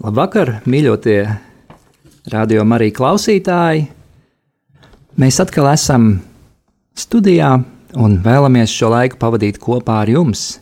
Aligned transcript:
Labvakar, 0.00 0.62
mīļotie 0.64 1.18
radio 2.32 2.62
Marija 2.64 2.94
klausītāji! 2.96 3.82
Mēs 5.20 5.36
atkal 5.42 5.66
esam 5.74 6.06
studijā 6.96 7.50
un 8.00 8.14
vēlamies 8.24 8.72
šo 8.72 8.88
laiku 8.94 9.18
pavadīt 9.20 9.58
kopā 9.60 9.98
ar 10.00 10.08
jums. 10.08 10.54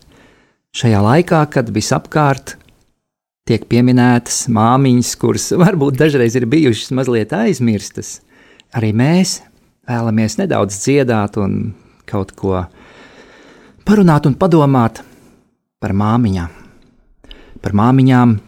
Šajā 0.75 1.03
laikā, 1.05 1.45
kad 1.55 1.71
visapkārt 1.71 2.57
tiek 3.47 3.69
pieminētas 3.71 4.49
māmiņas, 4.51 5.13
kuras 5.23 5.47
varbūt 5.63 6.01
dažreiz 6.03 6.35
ir 6.35 6.49
bijušas 6.51 6.91
mazliet 6.99 7.37
aizmirstas, 7.39 8.17
arī 8.75 8.91
mēs 8.91 9.37
vēlamies 9.87 10.41
nedaudz 10.43 10.81
dziedāt 10.83 11.39
un 11.39 11.77
kaut 12.11 12.35
ko 12.35 12.65
parunāt 13.87 14.27
un 14.27 14.35
padomāt 14.35 14.99
par 15.79 15.95
māmiņām. 15.95 16.51
Par 17.63 17.79
māmiņām, 17.79 18.39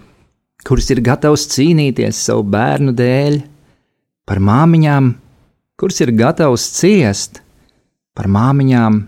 kuras 0.67 0.91
ir 0.93 1.03
gatavas 1.05 1.47
cīnīties 1.51 2.25
savu 2.27 2.45
bērnu 2.53 2.95
dēļ, 2.97 3.41
par 4.29 4.41
māmiņām, 4.45 5.15
kuras 5.81 6.01
ir 6.05 6.13
gatavas 6.17 6.67
ciest, 6.77 7.41
par 8.17 8.29
māmiņām, 8.31 9.01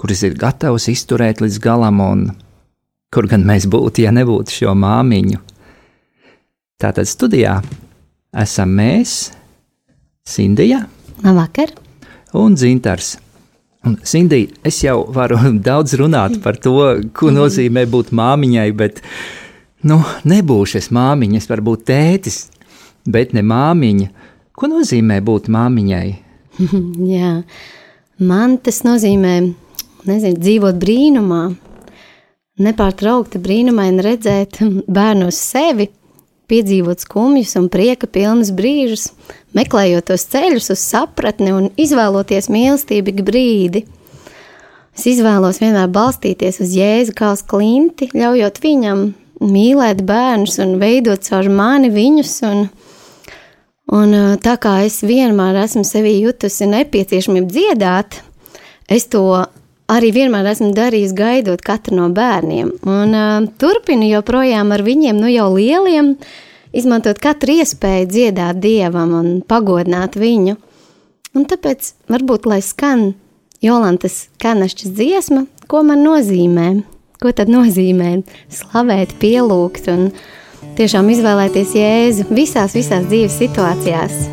kuras 0.00 0.24
ir 0.26 0.38
gatavas 0.38 0.88
izturēt 0.90 1.42
līdz 1.44 1.60
galam, 1.62 2.00
un 2.00 2.24
kur 3.12 3.28
gan 3.30 3.44
mēs 3.46 3.68
būtu, 3.70 4.06
ja 4.06 4.14
nebūtu 4.14 4.62
šo 4.62 4.74
māmiņu. 4.78 5.42
Tātad 6.82 7.06
studijā 7.06 7.60
esam 8.42 8.72
mēs, 8.74 9.30
Sindija 10.26 10.84
Labvakar! 11.22 11.74
un 12.32 12.56
Zintars. 12.56 13.16
Un, 13.84 13.96
Sindija, 14.06 14.48
es 14.64 14.78
jau 14.84 15.02
varu 15.12 15.38
daudz 15.68 15.96
runāt 16.00 16.38
par 16.42 16.58
to, 16.62 16.78
ko 17.14 17.32
nozīmē 17.34 17.84
būt 17.90 18.12
māmiņai, 18.14 18.68
bet 18.78 19.02
nu, 19.88 19.98
nebūšu 20.28 20.78
es 20.80 20.90
māmiņa, 20.94 21.40
es 21.40 21.48
varu 21.50 21.66
būt 21.72 21.86
tētis, 21.90 22.44
bet 23.08 23.32
ne 23.36 23.42
māmiņa. 23.46 24.10
Ko 24.56 24.68
nozīmē 24.70 25.20
būt 25.24 25.48
māmiņai? 25.52 26.06
Jā, 27.14 27.32
man 28.22 28.58
tas 28.62 28.82
nozīmē, 28.86 29.34
nezinu, 30.08 30.38
dzīvot 30.38 30.78
brīnumā, 30.82 31.42
nepārtraukti 32.62 33.40
brīnumaini 33.42 34.04
redzēt 34.04 34.60
bērnu 34.98 35.32
sevi, 35.34 35.88
piedzīvot 36.52 37.00
skumjus 37.06 37.54
un 37.56 37.70
prieka 37.72 38.08
pilnus 38.10 38.50
brīžus, 38.52 39.08
meklējot 39.56 40.10
tos 40.10 40.26
ceļus 40.28 40.68
uz 40.74 40.84
sapratni 40.84 41.54
un 41.54 41.70
izvēloties 41.80 42.50
mīlestību 42.52 43.16
brīdi. 43.24 43.86
Es 44.92 45.06
izvēlos 45.08 45.62
vienmēr 45.62 45.88
balstīties 45.88 46.60
uz 46.60 46.74
Jēzu 46.76 47.14
kā 47.16 47.30
uz 47.32 47.40
klinti, 47.48 48.10
ļaujot 48.12 48.60
viņam 48.60 49.06
mīlēt 49.42 50.02
bērnus 50.06 50.58
un 50.62 50.76
veidot 50.80 51.22
caur 51.26 51.48
mani 51.52 51.90
viņus. 51.92 52.34
Un, 52.48 52.62
un 53.92 54.14
tā 54.42 54.56
kā 54.62 54.78
es 54.86 55.00
vienmēr 55.06 55.62
esmu 55.64 55.84
sevī 55.86 56.18
jutusi 56.20 56.68
nepieciešamību 56.70 57.50
dziedāt, 57.52 58.20
es 58.92 59.08
to 59.12 59.24
arī 59.92 60.12
vienmēr 60.14 60.52
esmu 60.52 60.72
darījis, 60.76 61.14
gaidot 61.16 61.62
katru 61.64 61.98
no 61.98 62.08
bērniem. 62.14 62.72
Un 62.88 63.16
uh, 63.16 63.48
turpinu 63.60 64.08
joprojām 64.10 64.72
ar 64.74 64.84
viņiem, 64.86 65.18
nu 65.20 65.30
jau 65.32 65.48
lieliem, 65.56 66.14
izmantot 66.72 67.20
katru 67.22 67.58
iespēju 67.60 68.08
dziedāt 68.10 68.60
dievam 68.62 69.16
un 69.18 69.34
pagodināt 69.46 70.16
viņu. 70.20 70.56
Un 71.32 71.48
tāpēc 71.48 71.94
varbūt 72.12 72.48
lai 72.48 72.60
skan 72.64 73.12
Jolantas 73.64 74.26
Kanašķas 74.42 74.96
dziesma, 74.96 75.46
ko 75.70 75.84
man 75.86 76.02
nozīmē. 76.04 76.82
Ko 77.22 77.30
tad 77.30 77.50
nozīmē 77.52 78.16
slavēt, 78.50 79.14
pielūgt 79.22 79.86
un 79.92 80.08
tiešām 80.78 81.12
izvēlēties 81.14 81.76
Jēzu 81.78 82.26
visās, 82.34 82.74
visās 82.74 83.06
dzīves 83.06 83.38
situācijās? 83.44 84.26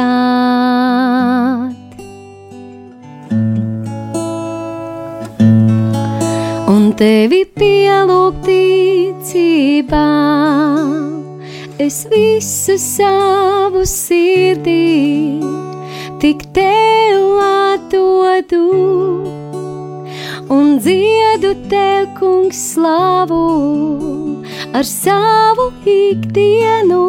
Un 6.69 6.83
tevi 6.99 7.41
pielūgt 7.57 8.45
ticībā 8.45 10.05
es 11.81 12.03
visu 12.11 12.77
savu 12.81 13.81
sirdī 13.89 15.41
tik 16.21 16.45
tev 16.53 17.41
atdodu 17.47 18.65
un 20.53 20.77
dziedu 20.79 21.51
tev, 21.69 22.13
kungs, 22.19 22.59
slavu 22.73 23.43
ar 24.73 24.85
savu 24.85 25.71
ikdienu. 25.83 27.03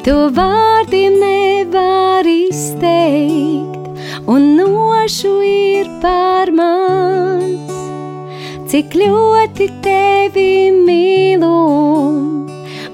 To 0.00 0.30
vārdiem 0.32 1.18
nevar 1.20 2.24
izteikt, 2.24 3.84
un 4.24 4.56
nošu 4.56 5.32
ir 5.44 5.90
par 6.00 6.48
mans, 6.56 7.74
cik 8.72 8.96
ļoti 8.96 9.66
tevi 9.84 10.72
mīlu 10.72 11.50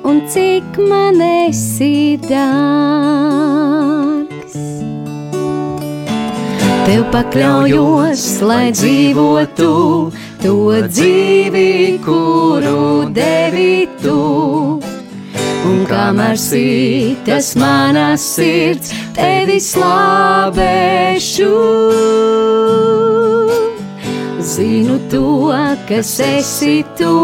un 0.03 0.19
cik 0.34 0.83
man 0.91 1.22
esi 1.22 2.19
dārgs. 2.27 3.47
Tev 6.91 7.06
pakļaujos, 7.15 8.27
lai 8.50 8.75
dzīvotu 8.75 9.71
to 10.43 10.59
dzīvi, 10.91 12.03
kuru 12.03 13.06
devi 13.15 13.87
tu. 14.03 14.66
Un 15.66 15.82
kamēr 15.91 16.38
sītas 16.38 17.54
manas 17.59 18.22
sirds, 18.37 18.94
tevi 19.16 19.59
slavēšu. 19.62 21.53
Zinu 24.47 25.00
to, 25.10 25.26
kas 25.88 26.12
esi 26.22 26.76
tu, 26.99 27.16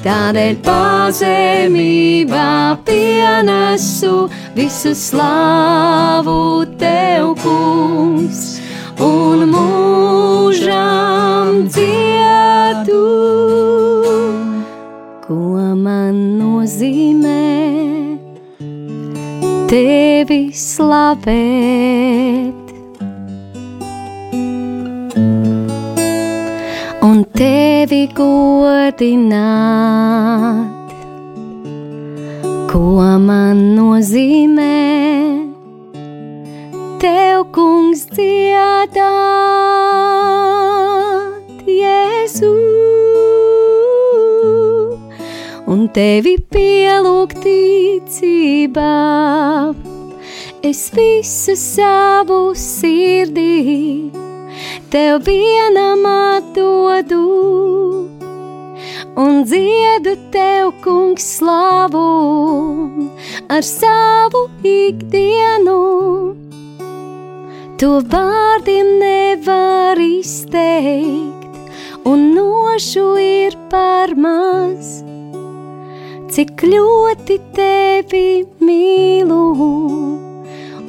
Tādēļ 0.00 0.54
pazemībā 0.64 2.44
pienesu 2.86 4.30
visu 4.56 4.94
slāvu 4.96 6.64
tev, 6.80 7.34
kungs, 7.42 8.40
un 9.04 9.44
mūžām 9.52 10.88
dziedu, 11.68 13.04
ko 15.26 15.60
man 15.84 16.16
nozīmē 16.40 17.69
tevi 19.70 20.50
slavēt. 20.54 22.60
un 27.10 27.24
tevi 27.34 28.04
godināt, 28.14 29.42
ko 32.70 32.82
man 33.26 33.58
nozīmē? 33.76 34.78
Tev, 37.00 37.38
kungs, 37.56 38.04
dziedāt, 38.14 39.49
tevi 45.94 46.36
pielūgt 46.52 47.40
ticībā. 47.44 48.94
Es 50.62 50.90
visu 50.94 51.56
savu 51.56 52.40
sirdī 52.54 54.10
tev 54.92 55.24
vienam 55.26 56.04
atdodu 56.10 57.24
un 59.16 59.42
dziedu 59.44 60.14
tev, 60.34 60.70
kungs, 60.84 61.26
slavu 61.36 62.06
ar 63.48 63.62
savu 63.66 64.46
ikdienu. 64.64 65.80
To 67.80 67.90
vārdiem 68.12 68.96
nevar 69.00 70.00
izteikt, 70.04 71.60
un 72.04 72.26
nošu 72.36 73.06
ir 73.24 73.56
par 73.72 74.12
maz. 74.16 75.09
Cik 76.30 76.60
ļoti 76.62 77.40
tevi 77.50 78.44
mīlu, 78.62 79.38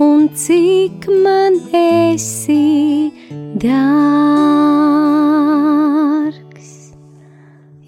un 0.06 0.28
cik 0.38 1.08
man 1.24 1.56
esi 1.74 3.10
dārgs. 3.64 3.82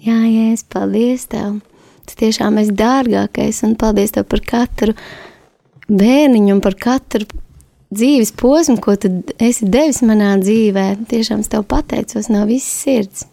Jā, 0.02 0.18
Jēzus, 0.26 0.66
paldies 0.66 1.30
Tev! 1.30 1.62
Tu 2.10 2.18
tiešām 2.24 2.58
esi 2.64 2.74
dārgākais 2.74 3.62
un 3.68 3.78
paldies 3.78 4.10
Tev 4.18 4.26
par 4.34 4.42
katru 4.50 4.90
bērniņu 5.86 6.50
un 6.56 6.62
par 6.64 6.74
katru 6.74 7.22
dzīves 7.94 8.34
posmu, 8.34 8.82
ko 8.82 8.98
tu 8.98 9.14
esi 9.38 9.62
devis 9.70 10.02
manā 10.02 10.34
dzīvē. 10.42 11.06
Tiešām 11.06 11.46
es 11.46 11.54
Tev 11.54 11.62
pateicos 11.70 12.26
no 12.34 12.42
visas 12.50 12.82
sirds. 12.82 13.30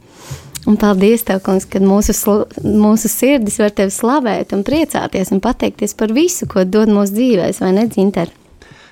Un 0.70 0.78
paldies, 0.78 1.24
Tev, 1.26 1.40
kungs, 1.46 1.66
ka 1.66 1.80
mūsu, 1.82 2.14
mūsu 2.62 3.10
sirdis 3.10 3.58
var 3.62 3.74
Tevi 3.74 3.94
slavēt 3.94 4.54
un 4.54 4.62
priecāties 4.66 5.32
un 5.34 5.42
pateikties 5.42 5.96
par 5.98 6.14
visu, 6.14 6.46
ko 6.50 6.66
dod 6.68 6.92
mūsu 6.94 7.18
dzīvēs, 7.18 7.62
vai 7.64 7.72
ne, 7.80 7.88
Dzinter? 7.90 8.30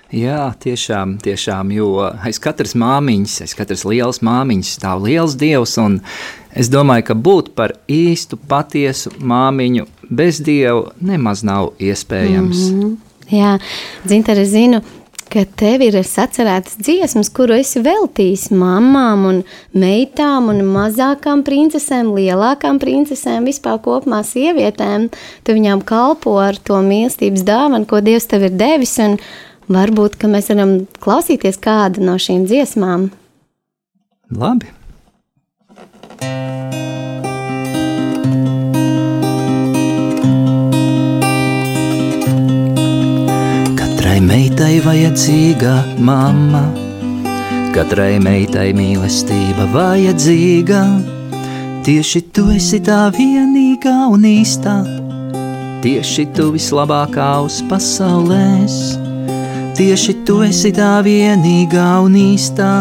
Jā, 0.10 0.48
tiešām, 0.58 1.20
tiešām, 1.22 1.70
jo 1.76 1.92
aiz 2.02 2.40
katras 2.42 2.74
māmiņas, 2.74 3.36
aiz 3.46 3.54
katras 3.54 3.86
lielas 3.86 4.24
māmiņas 4.26 4.72
stāv 4.80 5.04
liels 5.06 5.36
dievs, 5.38 5.76
un 5.78 6.00
es 6.58 6.72
domāju, 6.74 7.06
ka 7.12 7.18
būt 7.28 7.52
par 7.54 7.76
īstu, 7.86 8.40
patiesu 8.50 9.14
māmiņu 9.22 9.86
bez 10.10 10.42
dieva 10.42 10.96
nemaz 10.98 11.46
nav 11.46 11.76
iespējams. 11.78 12.66
Mm 12.72 12.82
-hmm. 12.82 12.98
Jā, 13.30 13.60
Dzinter, 14.08 14.40
es 14.42 14.50
zinu, 14.50 14.82
ka 14.82 14.99
tev 15.30 15.84
ir 15.86 15.98
sacerētas 16.06 16.80
dziesmas, 16.82 17.30
kuru 17.34 17.58
esi 17.60 17.82
veltījis 17.86 18.48
mamām 18.56 19.26
un 19.30 19.42
meitām 19.78 20.50
un 20.54 20.64
mazākām 20.68 21.44
princesēm, 21.48 22.12
lielākām 22.18 22.80
princesēm, 22.82 23.46
vispār 23.50 23.78
kopumā 23.86 24.24
sievietēm. 24.26 25.10
Tu 25.46 25.58
viņām 25.58 25.84
kalpo 25.88 26.38
ar 26.42 26.58
to 26.58 26.82
mīlestības 26.86 27.46
dāvanu, 27.48 27.86
ko 27.90 28.02
Dievs 28.06 28.30
tev 28.32 28.48
ir 28.50 28.58
devis, 28.58 28.98
un 29.04 29.20
varbūt, 29.70 30.18
ka 30.20 30.32
mēs 30.32 30.50
varam 30.54 30.76
klausīties 31.04 31.62
kādu 31.62 32.06
no 32.06 32.18
šīm 32.20 32.48
dziesmām. 32.50 33.10
Labi. 34.30 34.74
Katrai 44.20 44.36
meitai 44.36 44.80
vajadzīga 44.84 45.74
mamma, 46.04 46.60
katrai 47.72 48.18
meitai 48.20 48.74
mīlestība 48.76 49.64
vajadzīga. 49.72 50.82
Tieši 51.88 52.22
tu 52.36 52.50
esi 52.52 52.82
tā 52.84 52.98
vienīgā 53.16 53.94
un 54.12 54.28
īstā, 54.28 54.76
tieši 55.88 56.28
tu 56.36 56.50
vislabākā 56.52 57.30
uz 57.46 57.62
pasaulēs. 57.72 58.76
Tieši 59.80 60.18
tu 60.28 60.42
esi 60.44 60.76
tā 60.76 61.00
vienīgā 61.08 61.88
un 62.04 62.20
īstā, 62.20 62.76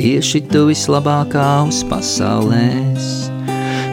tieši 0.00 0.46
tu 0.48 0.64
vislabākā 0.72 1.48
uz 1.68 1.84
pasaulēs. 1.92 3.28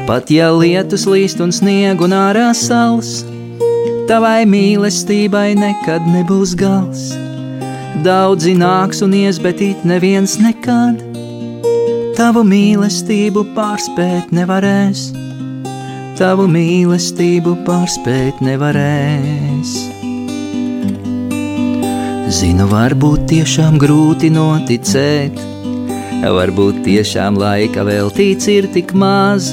Pat 0.08 0.32
ja 0.32 0.54
lietus 0.56 1.04
līst 1.04 1.44
un 1.44 1.52
sniegu 1.52 2.08
un 2.08 2.16
ārā 2.16 2.54
sals, 2.56 3.26
Tavai 4.06 4.44
mīlestībai 4.46 5.56
nekad 5.58 6.04
nebūs 6.06 6.52
gals. 6.60 7.08
Daudzi 8.06 8.52
nāks 8.54 9.00
un 9.02 9.16
ies, 9.18 9.40
bet 9.42 9.64
it 9.66 9.82
neviens 9.82 10.36
nekad. 10.38 11.00
Tavu 12.14 12.44
mīlestību 12.46 13.42
pārspēt 13.56 14.30
nevarēs, 14.30 15.08
tavu 16.22 16.46
mīlestību 16.54 17.56
pārspēt 17.66 18.46
nevarēs. 18.46 19.74
Zinu, 22.30 22.70
varbūt 22.70 23.26
tiešām 23.34 23.80
grūti 23.82 24.30
noticēt, 24.38 25.42
varbūt 26.22 26.84
tiešām 26.86 27.42
laika 27.42 27.88
veltīts 27.90 28.54
ir 28.54 28.70
tik 28.70 28.94
maz. 28.94 29.50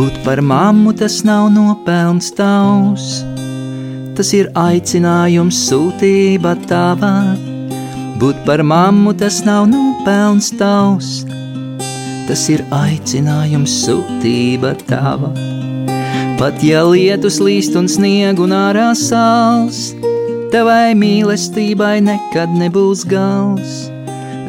Būt 0.00 0.22
par 0.24 0.40
mammu 0.40 0.96
tas 0.96 1.20
nav 1.28 1.50
nopelns 1.52 2.32
tavs 2.32 3.18
tas 4.20 4.34
ir 4.36 4.50
aicinājums, 4.52 5.56
sūtība 5.70 6.50
tava. 6.68 7.32
Būt 8.20 8.42
par 8.44 8.60
mammu 8.60 9.14
tas 9.16 9.38
nav 9.46 9.64
nopelns 9.70 10.50
tavs, 10.60 11.22
tas 12.28 12.42
ir 12.52 12.60
aicinājums, 12.68 13.78
sūtība 13.86 14.74
tava. 14.90 15.30
Pat 16.36 16.60
ja 16.60 16.82
lietus 16.84 17.38
līst 17.40 17.78
un 17.80 17.88
sniegu 17.88 18.44
un 18.44 18.52
ārā 18.58 18.90
sāls, 18.98 19.94
tavai 20.52 20.92
mīlestībai 21.00 22.02
nekad 22.04 22.52
nebūs 22.60 23.06
gals. 23.08 23.86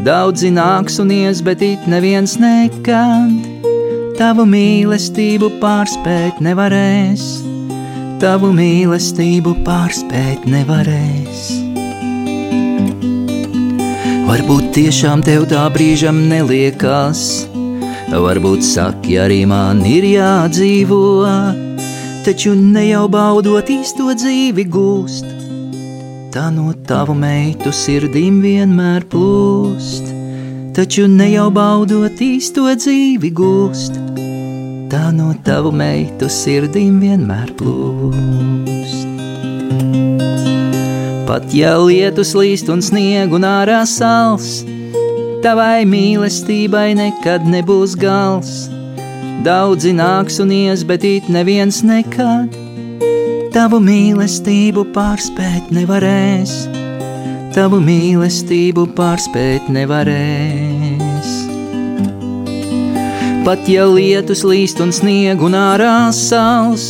Daudzi 0.03 0.51
nāks 0.51 0.99
un 0.99 1.15
ies, 1.15 1.39
bet 1.39 1.63
it 1.63 1.87
neviens 1.87 2.35
nekad 2.43 3.39
tavu 4.19 4.43
mīlestību 4.51 5.53
pārspēt 5.63 6.43
nevarēs 6.43 7.50
tavu 8.21 8.51
mīlestību 8.53 9.55
pārspēt 9.65 10.43
nevarēs. 10.45 11.39
Varbūt 14.27 14.67
tiešām 14.75 15.23
tev 15.25 15.47
tā 15.49 15.63
brīžam 15.73 16.19
neliekās, 16.29 17.23
varbūt 18.13 18.61
saki 18.67 19.17
arī 19.23 19.39
man 19.49 19.81
ir 19.89 20.05
jādzīvo, 20.05 21.01
taču 22.27 22.53
ne 22.59 22.85
jau 22.91 23.07
baudot 23.09 23.73
īsto 23.73 24.13
dzīvi 24.13 24.67
gūst. 24.77 25.25
Tā 26.31 26.45
no 26.53 26.69
tavu 26.87 27.17
meitu 27.17 27.73
sirdīm 27.73 28.37
vienmēr 28.45 29.09
plūst, 29.09 30.13
taču 30.77 31.09
ne 31.09 31.33
jau 31.33 31.49
baudot 31.57 32.21
īsto 32.29 32.69
dzīvi 32.69 33.33
gūst 33.41 33.97
tā 34.91 35.07
no 35.15 35.29
tavu 35.47 35.71
meitu 35.71 36.27
sirdīm 36.27 36.99
vienmēr 36.99 37.53
plūst. 37.59 39.07
Pat 41.29 41.53
ja 41.55 41.77
lietus 41.79 42.33
līst 42.35 42.67
un 42.73 42.83
sniegu 42.83 43.39
un 43.39 43.47
ārā 43.47 43.85
sals, 43.87 44.65
tavai 45.45 45.85
mīlestībai 45.87 46.89
nekad 46.99 47.47
nebūs 47.47 47.95
gals. 47.99 48.67
Daudzi 49.45 49.95
nāks 49.95 50.41
un 50.43 50.51
ies, 50.53 50.83
bet 50.85 51.07
it 51.07 51.31
neviens 51.31 51.79
nekad 51.87 52.51
tavu 53.55 53.81
mīlestību 53.83 54.85
pārspēt 54.95 55.71
nevarēs. 55.75 56.53
Tavu 57.55 57.81
mīlestību 57.83 58.87
pārspēt 58.95 59.67
nevarēs. 59.71 60.80
Pat 63.45 63.67
ja 63.69 63.87
lietus 63.89 64.45
līst 64.45 64.79
un 64.83 64.93
sniegu 64.93 65.49
un 65.49 65.57
ārā 65.57 66.11
sals, 66.13 66.87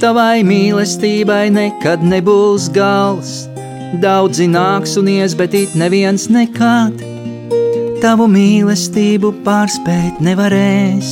tavai 0.00 0.40
mīlestībai 0.46 1.46
nekad 1.52 2.02
nebūs 2.02 2.70
gals. 2.72 3.42
Daudzi 4.02 4.48
nāks 4.48 4.96
un 4.96 5.12
ies, 5.12 5.36
bet 5.36 5.54
it 5.54 5.74
neviens 5.76 6.30
nekad 6.32 7.12
tavu 8.02 8.24
mīlestību 8.26 9.28
pārspēt 9.46 10.18
nevarēs. 10.26 11.10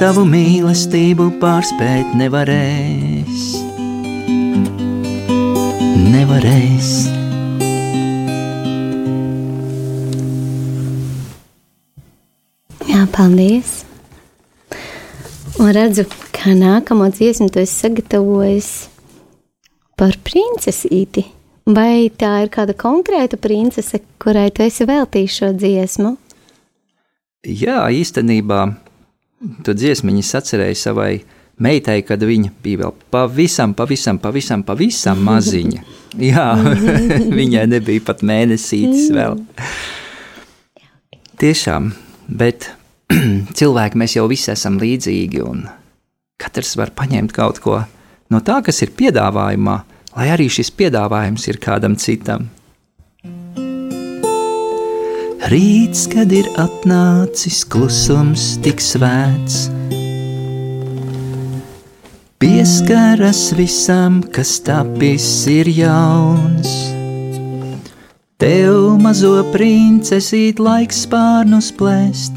Tavu 0.00 0.22
mīlestību 0.24 1.26
pārspēt 1.42 2.14
nevarēs. 2.16 3.50
Nevarēs. 6.14 6.88
Jā, 12.88 13.04
paldies! 13.12 13.79
Un 15.60 15.68
redzu, 15.76 16.06
kā 16.32 16.54
nākamo 16.56 17.10
dziesmu 17.12 17.50
tu 17.52 17.60
esi 17.60 17.82
sagatavojis 17.82 18.68
par 20.00 20.16
princesīti. 20.24 21.26
Vai 21.68 22.08
tā 22.16 22.30
ir 22.46 22.48
kāda 22.48 22.72
konkrēta 22.72 23.36
princese, 23.36 24.00
kurai 24.22 24.46
tu 24.56 24.64
esi 24.64 24.86
veltījis 24.88 25.36
šo 25.36 25.50
dziesmu? 25.60 26.14
Jā, 27.44 27.82
īstenībā 27.92 28.62
to 29.66 29.76
dziesmu 29.76 30.16
es 30.22 30.32
atcerēju 30.40 30.80
savai 30.80 31.12
meitai, 31.60 32.00
kad 32.08 32.24
viņa 32.24 32.54
bija 32.64 32.86
vēl 32.86 32.96
pavisam, 33.12 33.76
pavisam, 33.76 34.16
pavisam, 34.16 34.64
pavisam 34.64 35.20
maziņa. 35.28 35.84
Jā, 36.24 36.48
viņai 37.40 37.68
nebija 37.76 38.08
pat 38.08 38.24
mēnesītis 38.24 39.12
vēl. 39.12 39.36
Tiešām, 41.44 41.92
bet 42.32 42.72
cilvēki 43.58 44.00
mēs 44.00 44.16
jau 44.16 44.26
visi 44.30 44.52
esam 44.52 44.78
līdzīgi, 44.80 45.42
un 45.44 45.66
katrs 46.40 46.76
var 46.80 46.92
paņemt 46.96 47.34
kaut 47.36 47.60
ko 47.62 47.80
no 48.30 48.40
tā, 48.46 48.60
kas 48.66 48.82
ir 48.84 48.94
piedāvājumā, 48.98 49.76
lai 50.16 50.28
arī 50.34 50.48
šis 50.52 50.70
piedāvājums 50.78 51.48
ir 51.50 51.60
kādam 51.62 51.98
citam. 51.98 52.48
Rīts, 55.50 56.04
kad 56.12 56.30
ir 56.30 56.46
atnācis 56.60 57.64
klusums 57.66 58.52
tik 58.62 58.78
svēts, 58.84 59.64
pieskaras 62.38 63.48
visam, 63.58 64.20
kas 64.22 64.60
tapis 64.62 65.26
ir 65.50 65.72
jauns. 65.74 66.90
Mazo 69.10 69.40
princesīt 69.50 70.60
laiks 70.62 71.00
spārnus 71.02 71.72
plēst, 71.74 72.36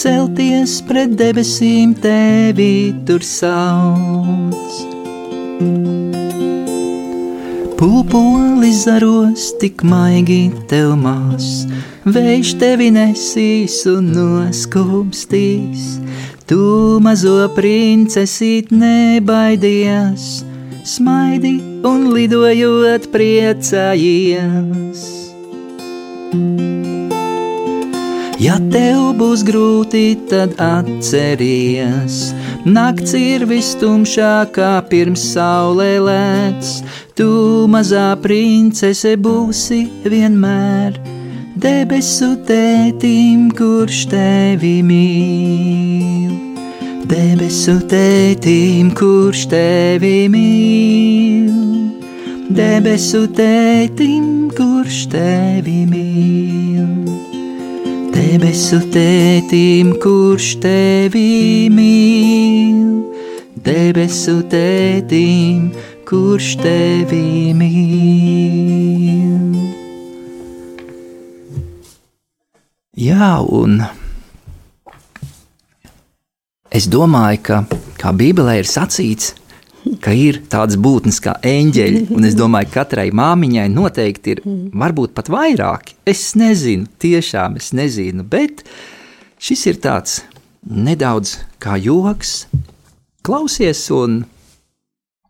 celties 0.00 0.78
pret 0.88 1.12
debesīm 1.18 1.90
tevi 2.00 2.94
tur 3.04 3.20
sauc. 3.26 4.78
Pūpolis 7.76 8.84
zaros 8.86 9.50
tik 9.60 9.84
maigi 9.84 10.52
tev 10.72 10.94
mās, 11.00 11.46
vējš 12.04 12.54
tevi 12.60 12.88
nesīs 12.96 13.76
un 13.92 14.10
noskūpstīs. 14.16 15.82
Tu 16.48 16.60
mazo 17.04 17.38
princesīt 17.56 18.72
nebaidies, 18.72 20.44
smaidi 20.96 21.56
un 21.88 22.08
lidojot 22.16 23.08
priecājies. 23.12 25.00
Ja 28.40 28.56
tev 28.72 29.12
būs 29.20 29.42
grūti, 29.44 30.16
tad 30.30 30.54
atceries, 30.64 32.30
nakts 32.64 33.12
ir 33.18 33.44
vistumšākā 33.50 34.72
pirms 34.88 35.26
saulē 35.34 35.92
lēts 36.00 36.78
Tu 37.20 37.66
mazā 37.68 38.14
princese 38.16 39.10
būsi 39.20 39.82
vienmēr 40.08 40.94
debesu 41.60 42.30
tētim, 42.48 43.50
kurš 43.58 44.06
tevi 44.08 44.78
mīl. 44.88 46.32
Debesu 47.10 47.76
tētim, 47.92 48.94
kurš 48.96 49.42
tevi 49.52 50.30
mīl. 50.32 51.52
Debesu 52.48 53.26
tētim, 53.36 54.48
kurš 54.56 55.02
tevi 55.12 55.82
mīl. 55.92 57.29
Debesu 58.30 58.76
tētim, 58.94 59.88
kurš 59.98 60.52
tevi 60.62 61.66
mīl. 61.74 63.00
Debesu 63.58 64.36
tētim, 64.46 65.72
kurš 66.06 66.52
tevi 66.62 67.50
mīl. 67.58 69.58
Jā, 72.94 73.32
un 73.42 73.82
es 76.70 76.86
domāju, 76.86 77.42
ka, 77.50 77.64
kā 77.98 78.14
Bībelē 78.14 78.60
ir 78.62 78.70
sacīts, 78.70 79.39
ka 80.02 80.12
ir 80.14 80.40
tādas 80.50 80.78
būtnes 80.80 81.18
kā 81.24 81.34
eņģeļi, 81.46 82.06
un 82.16 82.28
es 82.28 82.36
domāju, 82.38 82.70
ka 82.70 82.84
katrai 82.84 83.08
māmiņai 83.16 83.66
noteikti 83.72 84.36
ir 84.36 84.42
varbūt 84.46 85.14
pat 85.16 85.30
vairāki. 85.32 85.96
Es 86.08 86.32
nezinu, 86.38 86.88
tiešām 87.02 87.58
es 87.60 87.72
nezinu, 87.76 88.24
bet 88.26 88.64
šis 89.40 89.66
ir 89.72 89.80
tāds 89.82 90.20
nedaudz 90.66 91.38
kā 91.62 91.78
joks. 91.80 92.44
Klausies 93.26 93.82
un 93.92 94.22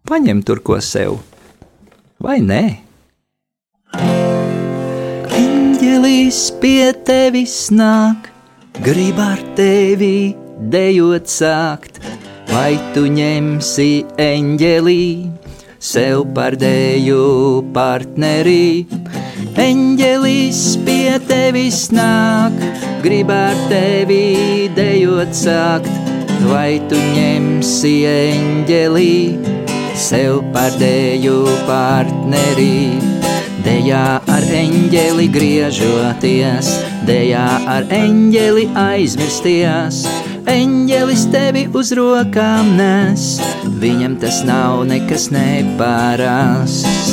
paņem 0.06 0.44
tur 0.46 0.60
ko 0.64 0.78
sev, 0.84 1.18
vai 2.22 2.38
nē? 2.44 2.64
Eņģelis 5.40 6.44
pie 6.62 6.92
tevis 7.06 7.56
nāk, 7.74 8.30
grib 8.84 9.18
ar 9.22 9.42
tevi 9.58 10.36
dejot 10.70 11.26
sākt, 11.30 11.98
vai 12.50 12.74
tu 12.94 13.06
ņemsi 13.10 13.90
eņģelī 14.18 15.04
sev 15.80 16.26
par 16.34 16.56
deju 16.60 17.62
partneri. 17.74 18.86
Eņģelis 19.60 20.60
pie 20.84 21.16
tevis 21.28 21.86
nāk, 21.94 22.56
grib 23.04 23.30
ar 23.32 23.56
tevi 23.70 24.68
dejot 24.76 25.32
sākt, 25.36 25.90
vai 26.50 26.78
tu 26.90 26.98
ņemsi 27.16 27.94
eņģelī 28.10 29.14
sev 30.00 30.42
par 30.54 30.76
dēļu 30.80 31.38
partneri. 31.68 33.00
Dejā 33.60 34.20
ar 34.24 34.46
eņģeli 34.56 35.26
griežoties, 35.34 36.70
dejā 37.08 37.46
ar 37.68 37.88
eņģeli 37.92 38.70
aizmirsties. 38.80 40.04
Eņģelis 40.48 41.26
tevi 41.32 41.66
uz 41.76 41.90
rokām 41.96 42.72
nes, 42.78 43.26
viņam 43.82 44.16
tas 44.22 44.40
nav 44.48 44.84
nekas 44.88 45.28
neparasts. 45.34 47.12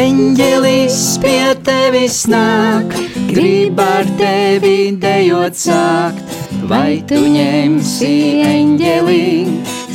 Eņģelis 0.00 1.00
pie 1.22 1.54
tevis 1.66 2.24
nāk, 2.30 2.96
grib 3.30 3.78
ar 3.84 4.08
tevi 4.18 4.90
dejot 4.98 5.58
sākt, 5.60 6.38
vai 6.70 7.02
tu 7.06 7.20
ņemsi 7.26 8.14
eņģeli? 8.48 9.28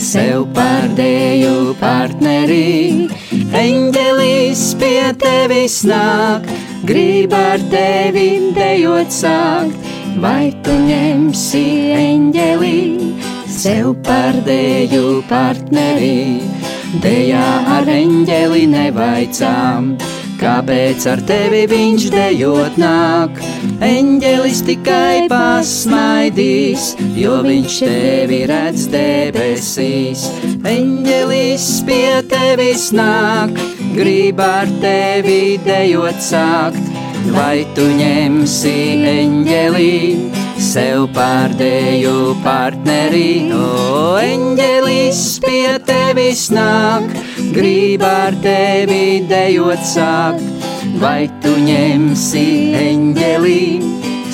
sev 0.06 0.46
par 0.54 0.86
dēju 0.98 1.74
partneri. 1.80 3.08
Eņģelis 3.56 4.64
pie 4.80 5.12
tevis 5.22 5.82
nāk, 5.88 6.48
grib 6.88 7.34
ar 7.36 7.64
tevi 7.72 8.30
dejot 8.56 9.14
sākt, 9.16 9.95
vai 10.22 10.52
tu 10.66 10.74
ņemsi 10.88 11.64
eņģeli 12.00 12.76
sev 13.52 13.94
par 14.06 14.38
dēju 14.46 15.22
partneri. 15.30 16.42
Dejā 17.04 17.48
ar 17.76 17.90
eņģeli 17.92 18.68
nevaicām 18.72 19.96
kāpēc 20.40 21.06
ar 21.10 21.22
tevi 21.28 21.64
viņš 21.72 22.08
dejot 22.14 22.80
nāk. 22.80 23.40
Eņģelis 23.86 24.62
tikai 24.68 25.28
pasmaidīs, 25.32 26.92
jo 27.18 27.40
viņš 27.46 27.78
tevi 27.84 28.42
redz 28.50 28.88
debesīs. 28.94 30.28
Eņģelis 30.66 31.70
pie 31.88 32.10
tevis 32.32 32.90
nāk, 32.96 33.56
grib 33.96 34.42
ar 34.44 34.72
tevi 34.84 35.58
dejot 35.66 36.22
sākt, 36.24 36.95
vai 37.34 37.66
tu 37.76 37.86
ņemsi 37.98 38.74
eņģelī 39.10 39.96
sev 40.62 41.08
pārdēju 41.16 42.36
partneri. 42.44 43.52
O, 43.56 44.18
eņģelis 44.22 45.24
pie 45.46 45.76
tevis 45.88 46.48
nāk, 46.54 47.10
grib 47.56 48.06
ar 48.08 48.38
tevi 48.46 49.24
dejot 49.30 49.84
sākt, 49.88 50.70
vai 51.02 51.28
tu 51.44 51.56
ņemsi 51.66 52.48
eņģelī 52.86 53.62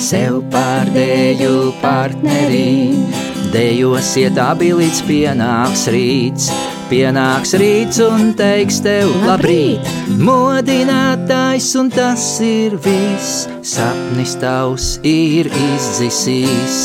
sev 0.01 0.41
pārdēju 0.53 1.57
partneri. 1.81 3.30
Dejosiet 3.51 4.37
abi 4.39 4.69
līdz 4.71 4.99
pienāks 5.03 5.81
rīts, 5.91 6.45
pienāks 6.87 7.51
rīts 7.59 7.97
un 8.05 8.29
teiks 8.39 8.77
tev 8.85 9.11
labrīt. 9.25 9.89
Modinātājs 10.23 11.67
un 11.81 11.89
tas 11.91 12.23
ir 12.47 12.77
viss, 12.85 13.49
sapnis 13.67 14.37
tavs 14.39 14.93
ir 15.03 15.51
izdzisīs. 15.51 16.77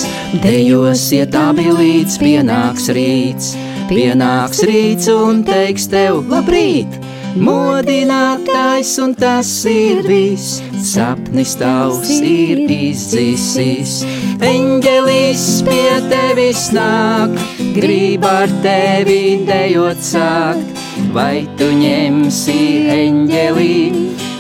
Dejosiet 0.43 1.39
abi 1.39 1.69
līdz 1.71 2.19
pienāks 2.25 2.91
rīts. 2.99 3.55
Pienāks 3.87 4.65
rīts 4.67 5.07
un 5.13 5.45
teiks 5.47 5.87
tev 5.93 6.25
labrīt, 6.27 6.99
modinātājs 7.41 8.93
un 9.05 9.15
tas 9.19 9.51
ir 9.71 10.03
viss. 10.07 10.63
Sapnis 10.87 11.57
tavs 11.59 12.13
ir 12.23 12.61
izdzisis, 12.71 13.99
eņģelis 14.45 15.47
pie 15.67 15.97
tevis 16.13 16.69
nāk, 16.77 17.35
grib 17.77 18.27
ar 18.29 18.53
tevi 18.65 19.43
dejot 19.49 20.05
sākt, 20.05 20.85
vai 21.17 21.47
tu 21.59 21.73
ņemsi 21.75 22.61
eņģelī 22.97 23.77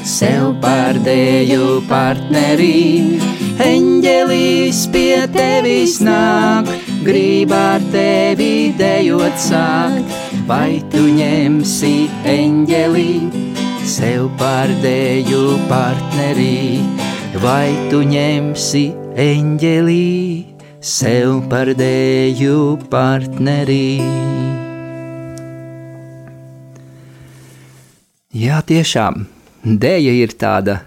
sev 0.06 0.54
par 0.62 0.96
dēju 1.02 1.80
partnerī. 1.90 3.18
Eņģelis 3.66 4.84
pie 4.94 5.24
tevis 5.34 5.98
nāk, 6.04 6.70
grib 7.06 7.52
ar 7.56 7.82
tevi 7.92 8.70
dejot 8.78 9.40
sākt, 9.40 10.25
vai 10.46 10.78
tu 10.92 11.02
ņemsi 11.10 11.94
eņģelī 12.30 13.12
sev 13.86 14.28
par 14.38 14.70
dēju 14.82 15.42
partnerī, 15.70 16.78
vai 17.42 17.70
tu 17.90 18.02
ņemsi 18.06 18.84
eņģelī 19.26 20.06
sev 20.78 21.40
par 21.50 21.70
dēju 21.74 22.58
partnerī. 22.92 23.98
Jā, 28.36 28.60
tiešām, 28.68 29.24
dēja 29.64 30.12
ir 30.14 30.34
tāda 30.38 30.82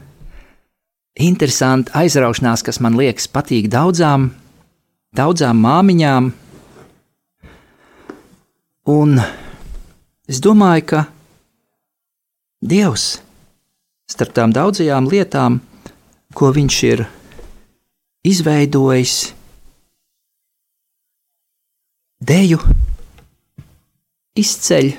interesanta 1.19 1.97
aizraušanās, 1.99 2.63
kas 2.63 2.79
man 2.79 2.95
liekas 2.99 3.27
patīk 3.27 3.67
daudzām 3.73 4.29
daudzām 5.17 5.59
māmiņām. 5.65 6.31
Un 8.89 9.19
es 10.29 10.39
domāju, 10.45 10.85
ka 10.93 11.05
Dievs 12.59 13.17
starp 14.09 14.33
tām 14.35 14.53
daudzajām 14.53 15.07
lietām, 15.09 15.59
ko 16.35 16.49
viņš 16.53 16.77
ir 16.89 17.05
izveidojis, 18.27 19.15
deju 22.19 22.59
izceļ. 24.39 24.89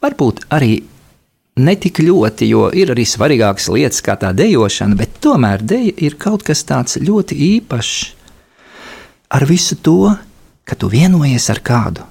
Varbūt 0.00 0.46
arī 0.56 0.80
ne 1.60 1.74
tik 1.76 2.00
ļoti, 2.02 2.48
jo 2.50 2.68
ir 2.74 2.92
arī 2.94 3.04
svarīgākas 3.06 3.68
lietas 3.72 4.02
kā 4.04 4.16
tā 4.20 4.32
dejošana, 4.36 4.96
bet 4.98 5.20
tomēr 5.22 5.62
deja 5.62 5.92
ir 6.06 6.16
kaut 6.20 6.44
kas 6.46 6.64
tāds 6.66 6.98
ļoti 7.00 7.38
īpašs. 7.56 7.98
Ar 9.30 9.46
visu 9.46 9.76
to, 9.78 10.10
ka 10.66 10.74
tu 10.74 10.90
vienojies 10.90 11.46
ar 11.52 11.60
kādu, 11.62 12.06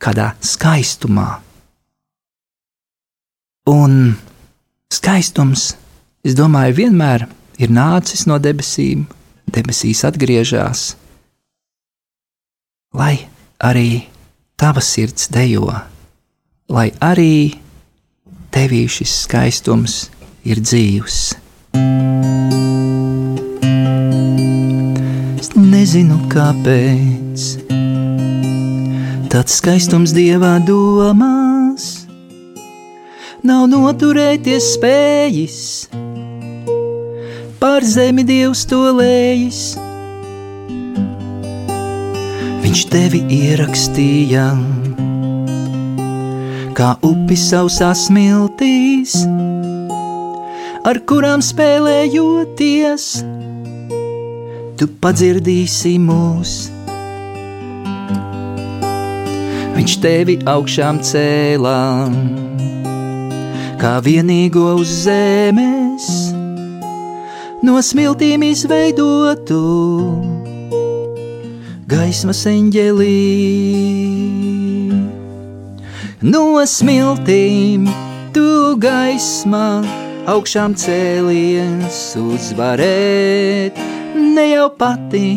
kādā 0.00 0.32
skaistumā. 0.44 1.28
Un 3.70 4.16
skaistums, 4.90 5.74
es 6.24 6.34
domāju, 6.38 6.78
vienmēr 6.80 7.26
ir 7.60 7.72
nācis 7.72 8.26
no 8.26 8.40
debesīm, 8.42 9.04
debesīs 9.50 10.02
atgriežas, 10.08 10.94
lai 12.96 13.14
arī 13.60 14.06
tava 14.58 14.82
sirds 14.82 15.28
dejo, 15.32 15.68
lai 16.72 16.88
arī 17.04 17.60
tevī 18.54 18.86
šis 18.90 19.20
skaistums 19.26 20.02
ir 20.48 20.62
dzīvs. 20.64 21.20
Es 25.40 25.52
nezinu, 25.56 26.18
kāpēc 26.32 27.79
tāds 29.30 29.60
skaistums 29.60 30.10
dievā 30.10 30.56
domās, 30.66 31.84
nav 33.46 33.68
noturēties 33.70 34.72
spējis, 34.74 35.58
pār 37.62 37.86
zemi 37.86 38.24
dievs 38.26 38.64
to 38.70 38.80
lējis. 38.98 39.60
Viņš 42.64 42.82
tevi 42.90 43.22
ierakstīja 43.36 44.48
kā 46.74 46.90
upi 47.06 47.38
sausās 47.38 48.08
smiltīs, 48.08 49.14
ar 50.90 51.02
kurām 51.06 51.44
spēlējoties, 51.44 53.08
tu 54.80 54.90
padzirdīsi 54.98 55.96
mūs. 56.02 56.79
Viņš 59.80 59.94
tevi 59.96 60.34
augšām 60.44 60.98
cēlā, 61.00 61.78
kā 63.80 63.92
vienīgo 64.04 64.74
uz 64.76 64.90
zemes, 65.06 66.08
no 67.64 67.78
smiltīm 67.80 68.44
izveidotu 68.44 69.60
gaismas 71.88 72.42
eņģelī. 72.52 73.16
No 76.28 76.44
smiltīm, 76.60 77.88
tu 78.36 78.76
gaismā 78.84 79.64
augšām 80.28 80.76
cēlies 80.76 82.04
uzvarēt, 82.20 83.80
ne 84.12 84.48
jau 84.52 84.70
pati 84.76 85.28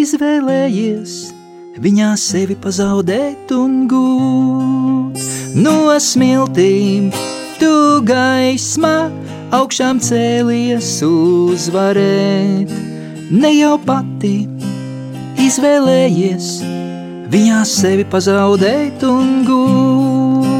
izvēlējies 0.00 1.34
viņā 1.80 2.12
sevi 2.20 2.54
pazaudēt 2.60 3.50
un 3.54 3.86
gūt. 3.90 5.18
No 5.58 5.94
smiltīm 5.98 7.10
tu 7.58 8.00
gaismā 8.06 9.10
augšām 9.54 10.00
cēlies 10.02 10.90
uzvarēt, 11.06 12.70
ne 13.30 13.50
jau 13.54 13.74
pati 13.86 14.36
izvēlējies 15.42 16.50
viņā 17.34 17.60
sevi 17.66 18.06
pazaudēt 18.10 19.02
un 19.08 19.42
gūt. 19.48 20.50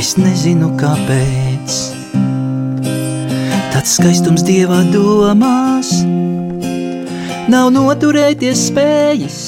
Es 0.00 0.16
nezinu, 0.20 0.74
kāpēc 0.80 1.78
tāds 3.72 3.96
skaistums 3.96 4.44
dievā 4.44 4.84
domās 4.92 6.04
nav 7.50 7.70
noturēties 7.74 8.68
spējas. 8.70 9.40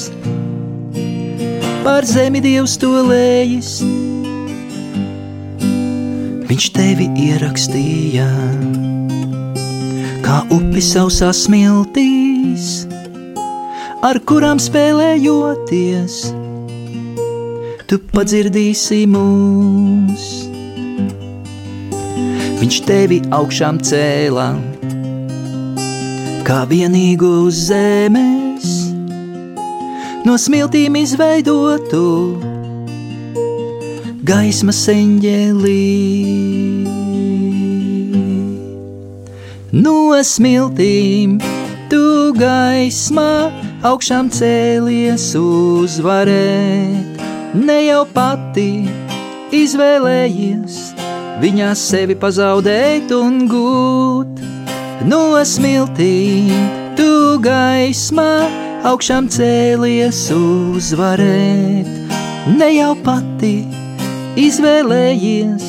Pār 1.85 2.05
zemi 2.05 2.41
dievs 2.43 2.75
to 2.81 2.91
lējas, 3.07 3.77
viņš 6.49 6.67
tevi 6.75 7.07
ierakstīja, 7.27 8.27
kā 10.25 10.41
upi 10.51 10.83
sausā 10.83 11.31
smiltīs 11.31 12.83
ar 14.05 14.19
kurām 14.27 14.59
spēlējoties, 14.61 16.19
tu 17.87 18.01
padzirdīsi 18.13 19.05
mūs. 19.09 20.27
Viņš 22.57 22.77
tevi 22.87 23.21
augšām 23.31 23.79
cēlā, 23.85 24.49
kā 26.47 26.61
vienīgu 26.63 27.27
uz 27.43 27.57
zemes, 27.67 28.67
no 30.23 30.37
smiltīm 30.39 30.95
izveidotu 30.95 32.03
gaismas 34.27 34.79
eņģelī. 34.93 35.83
No 39.75 39.97
smiltīm 40.23 41.35
tu 41.91 42.31
gaismā 42.39 43.29
augšām 43.91 44.31
cēlies 44.31 45.29
uzvarēt, 45.41 47.21
ne 47.59 47.79
jau 47.89 48.05
pati 48.15 48.71
izvēlējies 49.51 50.79
viņā 51.43 51.75
sevi 51.75 52.15
pazaudēt 52.15 53.11
un 53.19 53.43
gūt. 53.51 54.56
No 55.05 55.37
smiltīm 55.45 56.47
tu 56.97 57.37
gaismā 57.43 58.31
augšām 58.87 59.27
cēlies 59.29 60.23
uzvarēt, 60.33 61.91
ne 62.57 62.69
jau 62.73 62.95
pati 63.05 63.67
izvēlējies 64.41 65.67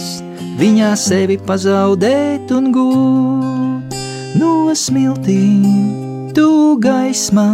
viņā 0.60 0.94
sevi 0.96 1.36
pazaudēt 1.44 2.54
un 2.56 2.70
gūt. 2.72 3.98
No 4.40 4.72
smiltīm 4.72 6.32
tu 6.32 6.78
gaismā 6.80 7.50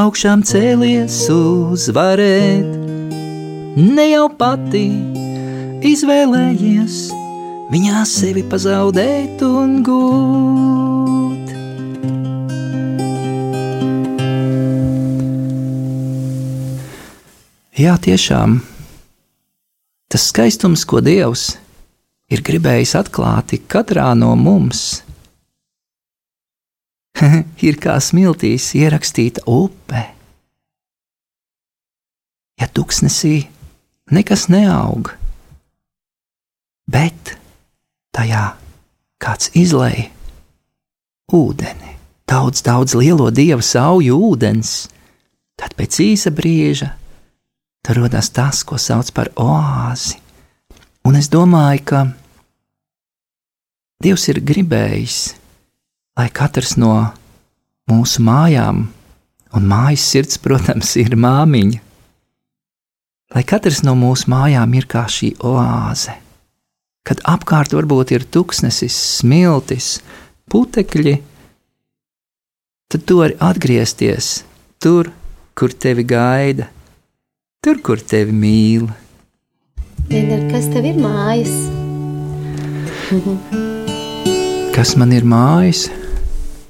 augšām 0.00 0.46
cēlies 0.48 1.20
uzvarēt. 1.34 2.72
Ne 3.76 4.10
jau 4.14 4.26
pati 4.32 4.88
izvēlējies 5.92 6.98
viņā 7.12 7.25
sevi 8.06 8.44
pazaudēt 8.46 9.42
un 9.42 9.82
gūt. 9.82 11.50
Jā, 17.76 17.96
tiešām 17.98 18.60
tas 20.08 20.28
skaistums, 20.30 20.84
ko 20.86 21.02
Dievs 21.02 21.56
ir 22.30 22.42
gribējis 22.46 22.94
atklāt 23.00 23.56
katrā 23.66 24.14
no 24.14 24.36
mums 24.38 25.02
ir 27.66 27.80
kā 27.82 27.98
smiltīs 27.98 28.70
ierakstīta 28.78 29.42
upe. 29.50 30.04
Ja 32.56 32.68
tuksnesī 32.72 33.48
nekas 34.14 34.46
neaug, 34.48 35.10
bet 36.88 37.34
tajā 38.16 38.44
kāds 39.22 39.52
izlēja 39.56 40.08
ūdeni, 41.36 41.96
daudz, 42.28 42.62
daudz 42.66 42.96
lielo 42.98 43.30
dieva 43.30 43.62
sauju 43.62 44.18
ūdens, 44.30 44.74
tad 45.58 45.76
pēc 45.78 46.00
īsa 46.04 46.32
brīža 46.34 46.92
tur 47.86 48.02
rodas 48.02 48.32
tas, 48.34 48.64
ko 48.66 48.78
sauc 48.80 49.12
par 49.14 49.30
oāzi. 49.38 50.18
Un 51.06 51.18
es 51.20 51.28
domāju, 51.30 51.84
ka 51.86 52.06
Dievs 54.02 54.26
ir 54.28 54.42
gribējis 54.44 55.20
lai 56.16 56.28
katrs 56.32 56.76
no 56.80 56.92
mūsu 57.90 58.22
mājām, 58.24 58.86
un 59.56 59.66
mājas 59.68 60.04
sirds, 60.10 60.38
protams, 60.40 60.94
ir 61.00 61.16
māmiņa, 61.20 61.80
lai 63.36 63.42
katrs 63.44 63.82
no 63.84 63.92
mūsu 63.98 64.30
mājām 64.32 64.72
ir 64.78 64.88
kā 64.88 65.04
šī 65.12 65.34
oāze, 65.44 66.16
kad 67.06 67.22
apkārt 67.22 67.74
varbūt 67.76 68.12
ir 68.16 68.26
tuksnesis, 68.34 68.96
smiltis, 69.20 70.00
putekļi, 70.50 71.20
tad 72.90 73.04
tu 73.06 73.20
vari 73.20 73.38
atgriezties 73.42 74.40
tur, 74.82 75.12
kur 75.56 75.70
tevi 75.72 76.04
gaida, 76.06 76.66
tur, 77.62 77.78
kur 77.82 78.02
tevi 78.02 78.34
mīl. 78.34 78.88
Dīdar, 80.10 80.44
kas 80.50 80.66
tev 80.74 80.86
ir 80.90 80.98
mājas? 81.02 81.54
Kas 84.76 84.90
man 85.00 85.08
ir 85.16 85.24
mājas? 85.24 85.86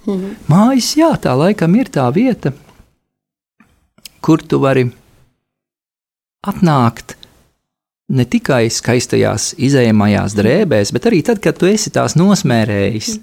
Mājas, 0.52 0.92
jā, 0.94 1.08
tā 1.18 1.32
laikam 1.34 1.74
ir 1.74 1.88
tā 1.90 2.04
vieta, 2.14 2.52
kur 4.22 4.38
tu 4.46 4.60
vari 4.62 4.84
atnākt 6.46 7.16
ne 8.06 8.24
tikai 8.30 8.66
skaistajās 8.70 9.52
izējamajās 9.58 10.36
drēbēs, 10.38 10.92
bet 10.94 11.08
arī 11.10 11.22
tad, 11.26 11.40
kad 11.42 11.58
tu 11.58 11.68
esi 11.70 11.90
tās 11.94 12.14
nosmērējis, 12.18 13.16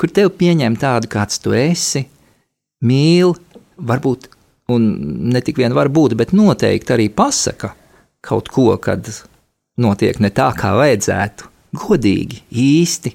kur 0.00 0.12
tev 0.12 0.34
pieņem 0.40 0.76
tādu, 0.80 1.10
kāds 1.12 1.40
tu 1.42 1.54
esi, 1.56 2.04
mīl, 2.84 3.34
varbūt, 3.78 4.28
un 4.74 4.88
ne 5.32 5.42
tik 5.44 5.60
vien 5.62 5.74
var 5.76 5.88
būt, 5.92 6.16
bet 6.18 6.36
noteikti 6.36 6.94
arī 6.96 7.08
pasaka 7.08 7.72
kaut 8.24 8.50
ko, 8.52 8.70
kad 8.82 9.08
notiek 9.80 10.18
ne 10.20 10.30
tā, 10.34 10.50
kā 10.58 10.74
vajadzētu, 10.76 11.48
godīgi, 11.78 12.42
īsti. 12.50 13.14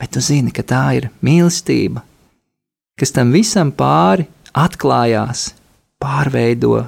Bet 0.00 0.12
tu 0.16 0.20
zini, 0.24 0.52
ka 0.52 0.64
tā 0.66 0.84
ir 0.98 1.08
mīlestība, 1.24 2.02
kas 2.98 3.14
tam 3.14 3.30
visam 3.32 3.70
pāri 3.72 4.26
atklājās, 4.54 5.52
pārveido. 6.02 6.82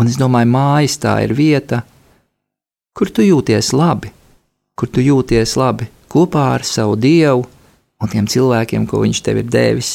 Un 0.00 0.10
es 0.10 0.18
domāju, 0.20 0.50
mājas 0.50 0.98
tā 1.00 1.14
ir 1.24 1.34
vieta, 1.36 1.82
kur 2.96 3.10
tu 3.10 3.22
jūties 3.22 3.72
labi, 3.76 4.10
kur 4.74 4.90
tu 4.90 5.02
jūties 5.04 5.56
labi 5.60 5.88
kopā 6.10 6.50
ar 6.56 6.64
savu 6.66 6.96
dievu 6.98 7.44
un 8.00 8.10
tiem 8.10 8.26
cilvēkiem, 8.26 8.86
ko 8.88 9.04
viņš 9.04 9.20
tev 9.24 9.42
ir 9.42 9.50
devis. 9.50 9.92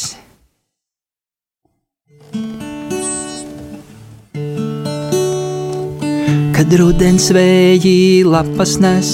Kad 6.55 6.71
rudens 6.79 7.27
vēji 7.35 8.23
lapas 8.25 8.77
nes, 8.81 9.09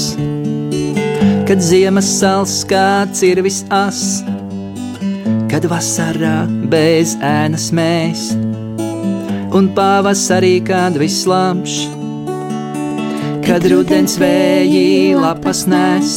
kad 1.49 1.63
ziemas 1.65 2.09
sals 2.19 2.61
kāds 2.69 3.23
ir 3.25 3.41
visas, 3.43 4.21
kad 5.51 5.65
vasarā 5.67 6.45
bez 6.71 7.17
ēnas 7.25 7.71
mēs, 7.75 8.29
un 9.57 9.71
pavasarī 9.75 10.59
kad 10.69 11.01
viss 11.01 11.25
labs, 11.27 11.81
kad 13.51 13.65
rudens 13.67 14.13
vēji 14.15 15.11
lapas 15.19 15.65
nes, 15.67 16.11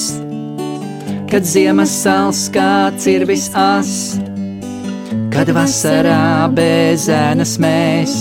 kad 1.27 1.42
ziemas 1.42 1.90
sals 2.05 2.44
kāds 2.55 3.09
ir 3.11 3.25
visas, 3.27 3.90
kad 5.35 5.51
vasarā 5.57 6.47
bez 6.55 7.09
ēnas 7.11 7.57
mēs 7.59 8.14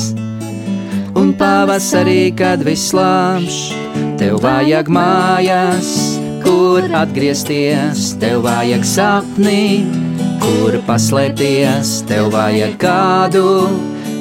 un 1.14 1.30
pavasarī, 1.38 2.34
kad 2.34 2.66
viss 2.66 2.90
lāmš, 2.98 3.62
tev 4.18 4.42
vajag 4.42 4.90
mājas, 4.90 5.94
kur 6.42 6.90
atgriezties, 6.98 8.16
tev 8.18 8.42
vajag 8.50 8.90
sapni, 8.96 9.86
kur 10.42 10.82
paslēpties, 10.90 12.00
tev 12.10 12.34
vajag 12.34 12.80
kādu, 12.82 13.46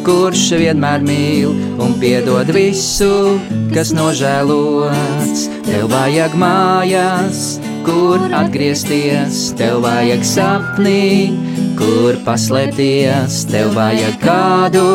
kurš 0.06 0.42
vienmēr 0.58 1.02
mīl 1.06 1.52
un 1.82 1.94
piedod 2.00 2.48
visu, 2.54 3.38
kas 3.74 3.92
nožēlots. 3.94 5.46
Tev 5.66 5.88
vajag 5.92 6.34
mājas, 6.38 7.42
kur 7.86 8.22
atgriezties, 8.34 9.52
tev 9.58 9.82
vajag 9.86 10.24
sapni, 10.26 11.32
kur 11.78 12.18
paslēpties, 12.26 13.44
tev 13.52 13.72
vajag 13.78 14.18
kādu, 14.22 14.86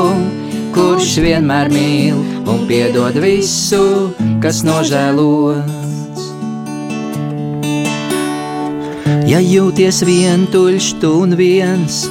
kurš 0.76 1.18
vienmēr 1.24 1.72
mīl 1.74 2.20
un 2.48 2.68
piedod 2.70 3.16
visu, 3.24 4.14
kas 4.44 4.64
nožēlots. 4.68 5.86
Ja 9.28 9.42
jūties 9.44 10.04
vientuļš, 10.08 10.94
tu 11.02 11.12
un 11.24 11.36
viens, 11.36 12.06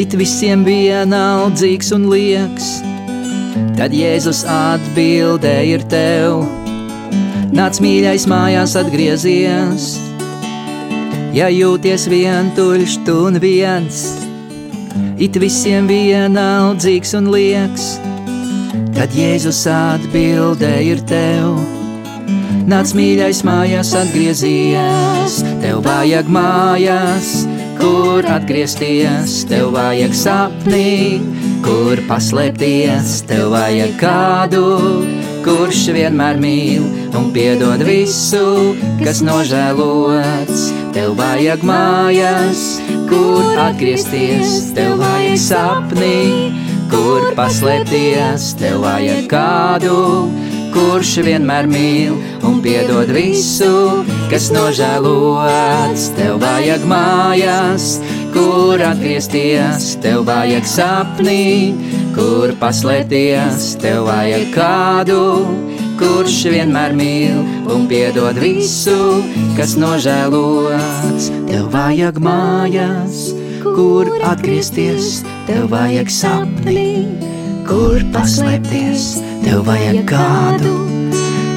it 0.00 0.16
visiem 0.18 0.64
vienaldzīgs 0.66 1.92
un 1.96 2.08
lieks, 2.10 2.68
tad 3.78 3.94
Jēzus 3.94 4.44
atbildē 4.50 5.56
ir 5.70 5.86
tev. 5.90 6.42
Nāc 7.54 7.78
mīļais 7.82 8.26
mājās 8.30 8.74
atgriezies, 8.80 9.94
ja 11.36 11.50
jūties 11.52 12.08
vientuļš, 12.10 13.00
tu 13.06 13.18
un 13.28 13.42
viens 13.42 14.04
it 15.18 15.36
visiem 15.38 15.86
vienaldzīgs 15.88 17.14
un 17.18 17.30
lieks. 17.34 17.94
Tad 18.94 19.14
Jēzus 19.14 19.64
atbildē 19.70 20.74
ir 20.86 21.02
tev. 21.08 21.58
Nāc 22.70 22.94
mīļais 22.96 23.42
mājās 23.46 23.92
atgriezies, 23.98 25.40
tev 25.62 25.82
vajag 25.84 26.30
mājās, 26.32 27.32
kur 27.84 28.24
atgriezties, 28.30 29.42
tev 29.48 29.74
vajag 29.74 30.14
sapnī, 30.16 31.20
kur 31.64 32.00
paslēpties, 32.08 33.18
tev 33.28 33.50
vajag 33.52 33.92
kādu, 34.00 34.62
kurš 35.44 35.82
vienmēr 35.92 36.40
mīl 36.40 36.86
un 37.18 37.28
piedod 37.34 37.84
visu, 37.84 38.72
kas 39.02 39.20
nožēlots. 39.26 40.70
Tev 40.96 41.12
vajag 41.18 41.66
mājās, 41.66 42.64
kur 43.10 43.60
atgriezties, 43.66 44.72
tev 44.78 44.96
vajag 45.02 45.40
sapnī, 45.44 46.24
kur 46.92 47.34
paslēpties, 47.36 48.54
tev 48.62 48.80
vajag 48.86 49.28
kādu, 49.34 49.98
kurš 50.74 51.18
vienmēr 51.24 51.68
mīl 51.70 52.16
un 52.44 52.58
piedod 52.64 53.10
visu, 53.14 54.02
kas 54.30 54.50
nožēlots. 54.54 56.08
Tev 56.18 56.40
vajag 56.42 56.86
mājās, 56.90 57.88
kur 58.34 58.82
atgriezties, 58.82 59.94
tev 60.02 60.24
vajag 60.28 60.66
sapnī, 60.68 61.74
kur 62.16 62.54
paslēpties, 62.60 63.74
tev 63.82 64.08
vajag 64.08 64.48
kādu, 64.54 65.20
kurš 66.00 66.40
vienmēr 66.54 66.96
mīl 66.98 67.38
un 67.70 67.86
piedod 67.90 68.38
visu, 68.42 68.98
kas 69.58 69.76
nožēlots. 69.80 71.30
Tev 71.50 71.70
vajag 71.74 72.18
mājas, 72.22 73.28
kur 73.62 74.10
atgriezties, 74.26 75.22
tev 75.48 75.70
vajag 75.74 76.10
sapni, 76.10 77.33
kur 77.68 78.02
paslēpties, 78.14 79.04
tev 79.44 79.64
vajag 79.68 80.00
kādu, 80.08 80.72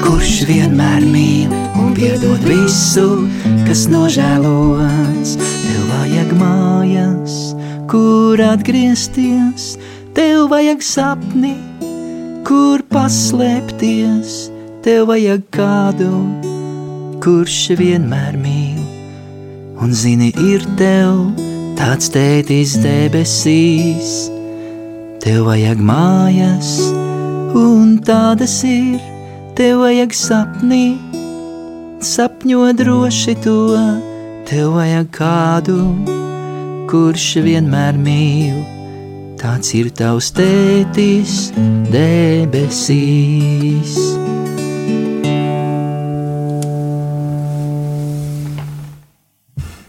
kurš 0.04 0.34
vienmēr 0.48 1.04
mīl 1.04 1.52
un 1.78 1.92
piedod 1.96 2.42
visu, 2.48 3.06
kas 3.66 3.86
nožēlots. 3.92 5.36
Tev 5.38 5.82
vajag 5.92 6.32
mājas, 6.40 7.36
kur 7.90 8.40
atgriezties, 8.44 9.74
tev 10.16 10.48
vajag 10.52 10.84
sapni, 10.84 11.56
kur 12.48 12.84
paslēpties, 12.92 14.38
tev 14.86 15.10
vajag 15.12 15.44
kādu, 15.54 16.12
kurš 17.24 17.60
vienmēr 17.80 18.40
mīl. 18.40 18.80
Un 19.78 19.92
zini, 19.94 20.32
ir 20.42 20.64
tev 20.80 21.28
tāds 21.78 22.10
tētis 22.10 22.74
debesīs, 22.82 24.37
tev 25.24 25.48
vajag 25.48 25.82
mājas, 25.82 26.72
un 27.58 27.98
tādas 28.06 28.60
ir, 28.68 29.02
tev 29.58 29.82
vajag 29.84 30.14
sapni, 30.14 30.86
sapņo 32.04 32.70
droši 32.78 33.36
to, 33.44 33.60
tev 34.48 34.78
vajag 34.78 35.12
kādu, 35.18 35.78
kurš 36.88 37.30
vienmēr 37.44 37.98
mīl 38.00 38.58
tāds 39.38 39.70
ir 39.78 39.90
tavs 39.94 40.32
tētis 40.34 41.50
debesīs. 41.92 43.94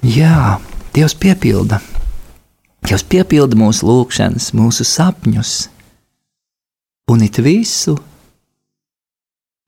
Jā, 0.10 0.58
Dievs 0.96 1.16
piepilda. 1.22 1.80
Dievs 2.90 3.04
piepilda 3.06 3.54
mūsu 3.54 3.86
lūgšanas, 3.86 4.48
mūsu 4.58 4.82
sapņus, 4.82 5.50
un 7.14 7.22
it 7.22 7.38
visu 7.46 7.94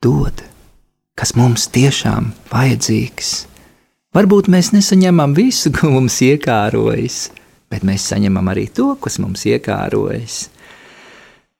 dod, 0.01 0.41
kas 1.13 1.35
mums 1.37 1.67
tiešām 1.69 2.31
vajadzīgs. 2.49 3.29
Varbūt 4.17 4.49
mēs 4.49 4.71
nesaņemam 4.73 5.35
visu, 5.37 5.69
ko 5.69 5.91
mums 5.93 6.17
iekārojas, 6.25 7.19
bet 7.69 7.85
mēs 7.85 8.09
saņemam 8.09 8.49
arī 8.55 8.65
to, 8.73 8.95
kas 8.97 9.19
mums 9.21 9.45
iekārojas. 9.45 10.47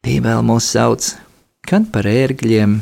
Bībele 0.01 0.41
mūs 0.41 0.73
sauc 0.73 1.11
gan 1.69 1.85
par 1.93 2.09
ērgļiem, 2.09 2.79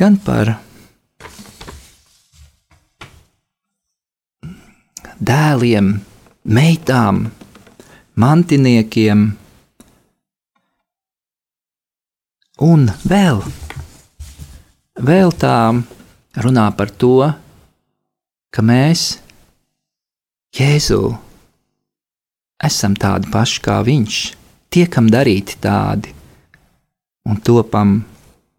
gan 0.00 0.16
par 0.24 0.56
dēliem, 5.24 5.88
meitām, 6.44 7.24
mantiniekiem. 8.20 9.26
Un 12.64 12.86
vēl, 13.08 13.42
vēl 15.00 15.34
tā 15.40 15.58
runā 16.44 16.68
par 16.78 16.92
to, 17.02 17.16
ka 18.54 18.62
mēs, 18.62 19.18
Jēzu, 20.54 21.00
esam 22.62 22.94
tādi 22.94 23.30
paši 23.32 23.62
kā 23.64 23.80
Viņš, 23.82 24.18
tiekam 24.70 25.10
darīti 25.10 25.58
tādi 25.62 26.14
un 27.26 27.40
topam 27.42 27.96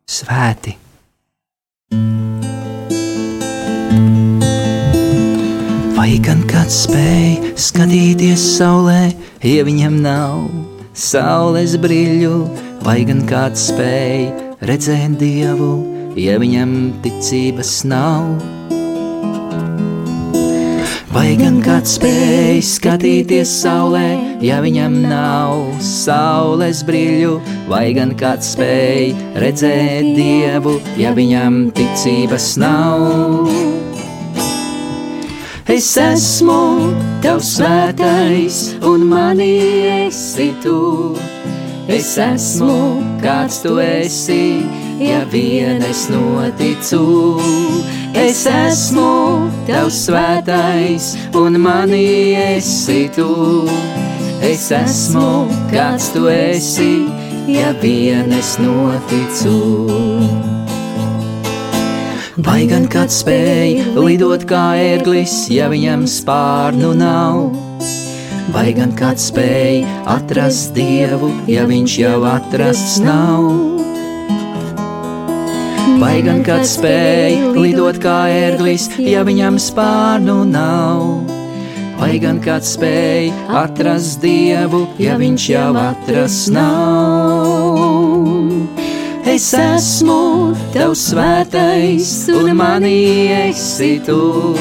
svēti. 0.03 0.75
Vai 6.05 6.19
gan 6.21 6.43
kāds 6.45 6.83
spēj 6.83 7.55
skatīties 7.57 8.37
saulē, 8.59 9.07
ja 9.41 9.63
viņam 9.65 9.95
nav 10.03 10.43
saules 10.93 11.71
brīļu, 11.81 12.43
vai 12.85 12.99
gan 13.09 13.23
kāds 13.25 13.63
spēj 13.71 14.27
redzēt 14.69 15.15
dievu, 15.17 15.71
ja 16.13 16.35
viņam 16.37 16.75
ticības 17.01 17.71
nav? 17.89 18.27
Vai 21.09 21.31
gan 21.41 21.57
kāds 21.65 21.97
spēj 21.97 22.61
skatīties 22.69 23.55
saulē, 23.63 24.05
ja 24.45 24.59
viņam 24.61 24.99
nav 25.09 25.81
saules 25.81 26.83
brīļu, 26.85 27.39
vai 27.71 27.87
gan 27.97 28.13
kāds 28.13 28.53
spēj 28.53 29.09
redzēt 29.41 30.13
dievu, 30.21 30.77
ja 31.01 31.17
viņam 31.17 31.63
ticības 31.73 32.51
nav? 32.61 33.74
Es 35.65 35.87
esmu 35.97 36.93
tavs 37.23 37.55
svētais, 37.55 38.57
un 38.85 39.01
manī 39.09 39.55
esi 40.05 40.51
tu. 40.61 41.17
Es 41.89 42.11
esmu 42.21 43.01
kāds 43.23 43.63
tu 43.63 43.79
esi, 43.81 44.61
ja 45.01 45.23
vien 45.33 45.81
es 45.81 46.05
noticu. 46.13 47.41
Es 48.13 48.45
esmu 48.45 49.49
tavs 49.65 50.05
svētais, 50.05 51.15
un 51.33 51.57
manī 51.57 52.37
esi 52.45 53.07
tu. 53.17 53.65
Es 54.45 54.69
esmu 54.69 55.47
kāds 55.73 56.13
tu 56.13 56.29
esi, 56.29 57.07
ja 57.49 57.73
vien 57.81 58.29
es 58.37 58.59
noticu. 58.61 60.54
Vai 62.35 62.65
gan 62.67 62.83
kāds 62.91 63.21
spēj 63.21 63.93
lidot 63.95 64.41
kā 64.49 64.73
ērglis, 64.75 65.45
ja 65.55 65.69
viņam 65.71 66.01
spārnu 66.03 66.89
nav? 66.99 67.53
Vai 68.51 68.73
gan 68.75 68.91
kāds 68.91 69.29
spēj 69.29 69.85
atrast 70.11 70.75
dievu, 70.75 71.29
ja 71.47 71.63
viņš 71.69 71.95
jau 72.01 72.17
atrasts 72.27 72.97
nav? 73.05 73.47
Vai 76.01 76.19
gan 76.27 76.43
kāds 76.43 76.75
spēj 76.75 77.55
lidot 77.55 78.03
kā 78.03 78.17
ērglis, 78.27 78.89
ja 78.99 79.23
viņam 79.23 79.55
spārnu 79.55 80.41
nav? 80.51 81.07
Vai 82.01 82.17
gan 82.19 82.43
kāds 82.43 82.75
spēj 82.75 83.31
atrast 83.63 84.19
dievu, 84.27 84.89
ja 84.99 85.15
viņš 85.23 85.51
jau 85.55 85.71
atrast 85.87 86.51
nav? 86.51 87.84
Es 89.25 89.47
esmu 89.57 90.53
tavs 90.69 91.07
svētais, 91.09 92.09
un 92.29 92.51
manī 92.53 93.25
esi 93.33 93.95
tu. 94.05 94.53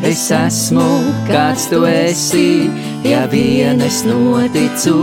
Es 0.00 0.22
esmu 0.32 0.86
kāds 1.28 1.66
tu 1.68 1.82
esi, 1.84 2.70
ja 3.04 3.26
vien 3.28 3.82
es 3.84 4.00
noticu. 4.08 4.96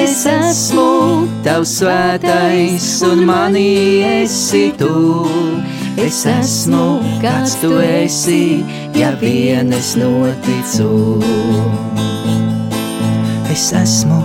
Es 0.00 0.24
esmu 0.24 1.28
tavs 1.44 1.76
svētais, 1.82 2.88
un 3.10 3.26
manī 3.28 4.00
esi 4.24 4.70
tu. 4.80 5.28
Es 6.00 6.24
esmu 6.24 6.96
kāds 7.20 7.58
tu 7.60 7.76
esi, 7.76 8.64
ja 8.96 9.12
vien 9.20 9.68
es 9.76 9.92
noticu. 10.00 11.20
Es 13.52 13.68
esmu 13.76 14.24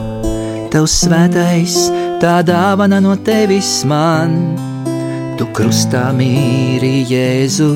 tavs 0.71 1.01
svētais, 1.03 1.81
tā 2.21 2.41
dāvana 2.45 2.99
no 3.03 3.13
tevis 3.21 3.83
man. 3.85 4.33
Tu 5.37 5.45
krustā 5.53 6.09
mīri 6.17 7.05
Jēzu, 7.05 7.69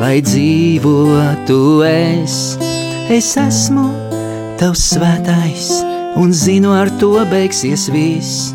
lai 0.00 0.18
dzīvotu 0.24 1.58
es. 1.84 2.56
Es 3.12 3.34
esmu 3.40 3.84
tavs 4.60 4.86
svētais, 4.94 5.68
un 6.20 6.32
zinu, 6.32 6.72
ar 6.72 6.88
to 7.00 7.12
beigsies 7.28 7.88
viss. 7.92 8.54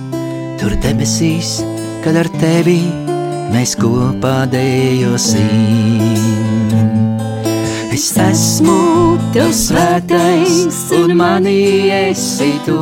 Tur 0.61 0.73
debesīs, 0.81 1.59
kad 2.05 2.17
ar 2.17 2.29
tevi 2.41 2.81
mēs 3.53 3.77
kopā 3.77 4.43
dejosim. 4.49 6.01
Es 7.93 8.09
esmu 8.17 8.79
tavs 9.35 9.67
svētais, 9.69 10.87
un 10.97 11.13
manī 11.21 11.91
esi 12.09 12.55
tu. 12.65 12.81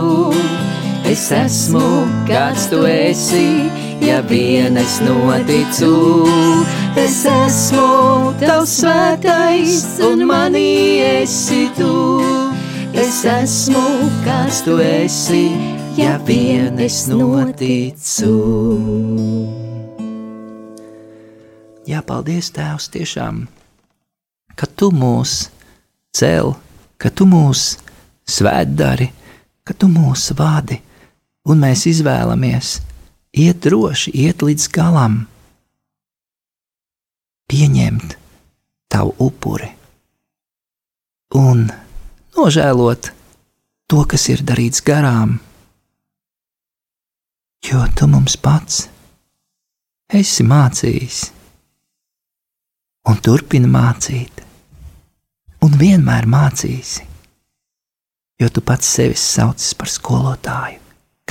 Es 1.11 1.25
esmu 1.35 2.05
kāds 2.23 2.69
tu 2.71 2.85
esi, 2.87 3.67
ja 3.99 4.21
vien 4.23 4.77
es 4.79 4.93
noticu. 5.03 5.89
Es 6.95 7.17
esmu 7.27 8.31
tavs 8.39 8.77
svētais, 8.79 9.73
un 10.07 10.21
manī 10.29 11.01
esi 11.03 11.65
tu. 11.75 11.89
Es 12.95 13.25
esmu, 13.27 13.81
kas 14.23 14.61
tu 14.63 14.77
esi, 14.79 15.49
ja 15.97 16.13
vien 16.23 16.79
es 16.79 17.01
noticu. 17.11 18.31
Jā, 21.91 21.99
paldies, 22.07 22.53
Tēvs, 22.55 22.87
tiešām, 22.93 23.41
ka 24.55 24.69
tu 24.79 24.93
mūs 24.95 25.49
cel, 26.15 26.53
ka 26.95 27.11
tu 27.11 27.27
mūs 27.27 27.65
svētdari, 28.31 29.09
ka 29.67 29.75
tu 29.75 29.91
mūs 29.91 30.29
vadi, 30.39 30.79
un 31.49 31.61
mēs 31.63 31.85
izvēlamies. 31.89 32.79
Iet 33.31 33.61
droši, 33.63 34.11
iet 34.25 34.43
līdz 34.43 34.67
galam, 34.75 35.21
pieņemt 37.47 38.17
tavu 38.91 39.15
upuri. 39.23 39.69
Un 41.39 41.69
nožēlot 42.35 43.13
to, 43.87 44.03
kas 44.03 44.27
ir 44.33 44.43
darīts 44.43 44.83
garām, 44.83 45.37
jo 47.63 47.85
tu 47.95 48.09
mums 48.11 48.35
pats 48.35 48.85
esi 50.11 50.43
mācījis. 50.43 51.21
Un 53.09 53.17
turpini 53.25 53.65
mācīt, 53.65 54.43
un 55.65 55.73
vienmēr 55.79 56.27
mācīsi, 56.29 57.07
jo 58.43 58.49
tu 58.53 58.61
pats 58.61 58.91
sevi 58.99 59.17
sauc 59.17 59.63
par 59.79 59.89
skolotāju, 59.89 60.80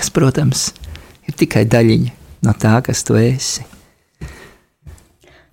kas, 0.00 0.08
protams, 0.08 0.70
ir 1.28 1.36
tikai 1.36 1.66
daļiņa 1.68 2.14
no 2.46 2.54
tā, 2.56 2.78
kas 2.84 3.04
tu 3.04 3.18
esi. 3.20 3.66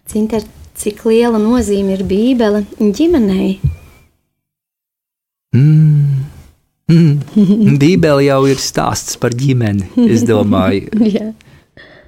Cinter, 0.08 0.46
cik 0.80 1.04
liela 1.10 1.40
nozīme 1.42 1.98
ir 1.98 2.06
Bībele 2.08 2.64
ģimenei? 2.80 3.58
Mm. 5.58 6.24
Mm. 6.88 7.76
Bībele 7.82 8.30
jau 8.30 8.40
ir 8.48 8.64
stāsts 8.64 9.20
par 9.20 9.36
ģimeni. 9.36 9.90
Es 10.08 10.24
domāju, 10.28 10.96
Jā. 11.18 11.34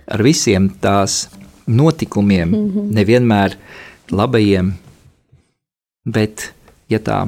ar 0.07 0.23
visiem 0.23 0.71
tās 0.79 1.25
notikumiem, 1.67 2.47
mm 2.47 2.71
-hmm. 2.71 2.89
nevienmēr 2.95 3.57
labajiem, 4.15 4.73
bet, 6.07 6.53
ja 6.89 6.99
tā 6.99 7.19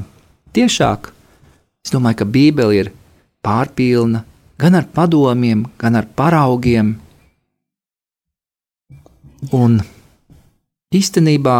tiešāk, 0.55 1.11
es 1.85 1.91
domāju, 1.91 2.23
ka 2.23 2.25
Bībele 2.25 2.75
ir 2.79 2.91
pārpilna 3.43 4.23
gan 4.61 4.77
ar 4.77 4.85
padomiem, 4.93 5.65
gan 5.81 5.97
ar 5.97 6.05
paraugiem. 6.05 6.93
Un 9.57 9.79
īstenībā, 10.93 11.57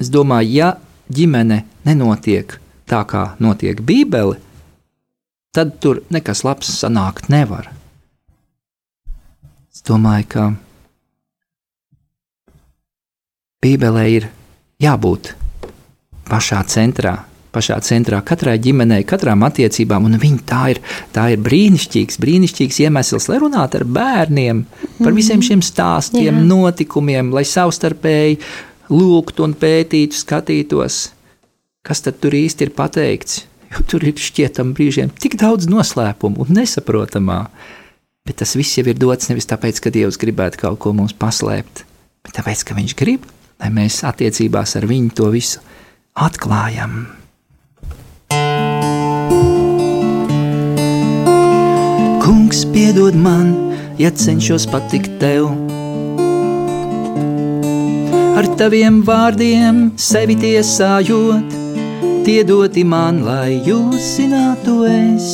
es 0.00 0.08
domāju, 0.08 0.54
ja 0.56 0.70
ģimene 1.12 1.64
nenotiek 1.84 2.56
tā 2.88 3.02
kā 3.04 3.34
notiek 3.42 3.82
Bībele, 3.84 4.40
tad 5.52 5.76
tur 5.82 6.00
nekas 6.10 6.42
labs 6.46 6.70
sanākt 6.80 7.28
nevar. 7.28 7.68
Es 9.70 9.84
domāju, 9.86 10.26
ka 10.32 10.48
Bībelē 13.60 14.06
ir 14.08 14.30
jābūt 14.80 15.34
pašā 16.30 16.62
centrā, 16.72 17.18
pašā 17.54 17.76
centrā 17.86 18.20
katrai 18.26 18.56
ģimenei, 18.62 19.04
katram 19.08 19.44
attiecībām, 19.48 20.08
viņa 20.22 20.42
tā 20.46 20.64
ir, 20.74 20.82
tā 21.14 21.28
ir 21.34 21.44
brīnišķīgs, 21.46 22.20
brīnišķīgs 22.22 22.82
iemesls, 22.86 23.28
lai 23.30 23.38
runātu 23.42 23.80
ar 23.80 23.86
bērniem 23.98 24.64
par 25.00 25.16
visiem 25.16 25.42
šiem 25.42 25.62
stāstiem, 25.64 26.30
Jā. 26.30 26.48
notikumiem, 26.52 27.32
lai 27.34 27.46
savstarpēji 27.48 28.40
lūgtu 28.90 29.46
un 29.46 29.56
pētītu, 29.58 30.18
skatītos 30.24 31.08
kas 31.86 32.04
tad 32.04 32.20
tur 32.20 32.34
īsti 32.36 32.68
ir 32.68 32.74
pateikts. 32.76 33.44
Jo 33.70 33.84
tur 33.86 34.02
ir 34.02 34.18
šķietam 34.18 34.72
brīžiem 34.74 35.12
tik 35.14 35.36
daudz 35.38 35.68
noslēpumu 35.70 36.42
un 36.42 36.56
nesaprotamā. 36.58 37.44
Bet 38.26 38.40
tas 38.42 38.56
viss 38.58 38.76
jau 38.76 38.84
ir 38.90 38.98
dots 38.98 39.30
nevis 39.30 39.48
tāpēc, 39.48 39.78
ka 39.80 39.92
Dievs 39.94 40.18
gribētu 40.20 40.60
kaut 40.64 40.80
ko 40.82 40.92
mums 40.94 41.14
paslēpt, 41.16 41.84
bet 42.26 42.34
tāpēc, 42.36 42.64
ka 42.66 42.76
Viņš 42.76 42.96
grib, 42.98 43.24
lai 43.62 43.70
mēs 43.74 44.02
attiecībās 44.06 44.74
ar 44.76 44.88
Viņu 44.90 45.14
to 45.16 45.30
visu 45.32 45.62
atklājam. 46.18 47.06
Kungs, 52.30 52.60
piedod 52.70 53.16
man, 53.18 53.48
ja 53.98 54.06
cenšos 54.14 54.62
patikt 54.70 55.16
tev. 55.18 55.48
Ar 58.38 58.46
taviem 58.54 59.00
vārdiem 59.02 59.80
sevi 59.98 60.36
tiesājot, 60.38 61.56
tie 62.22 62.44
doti 62.46 62.84
man, 62.86 63.18
lai 63.26 63.56
jūs 63.66 64.12
zinātu 64.12 64.76
es, 64.86 65.26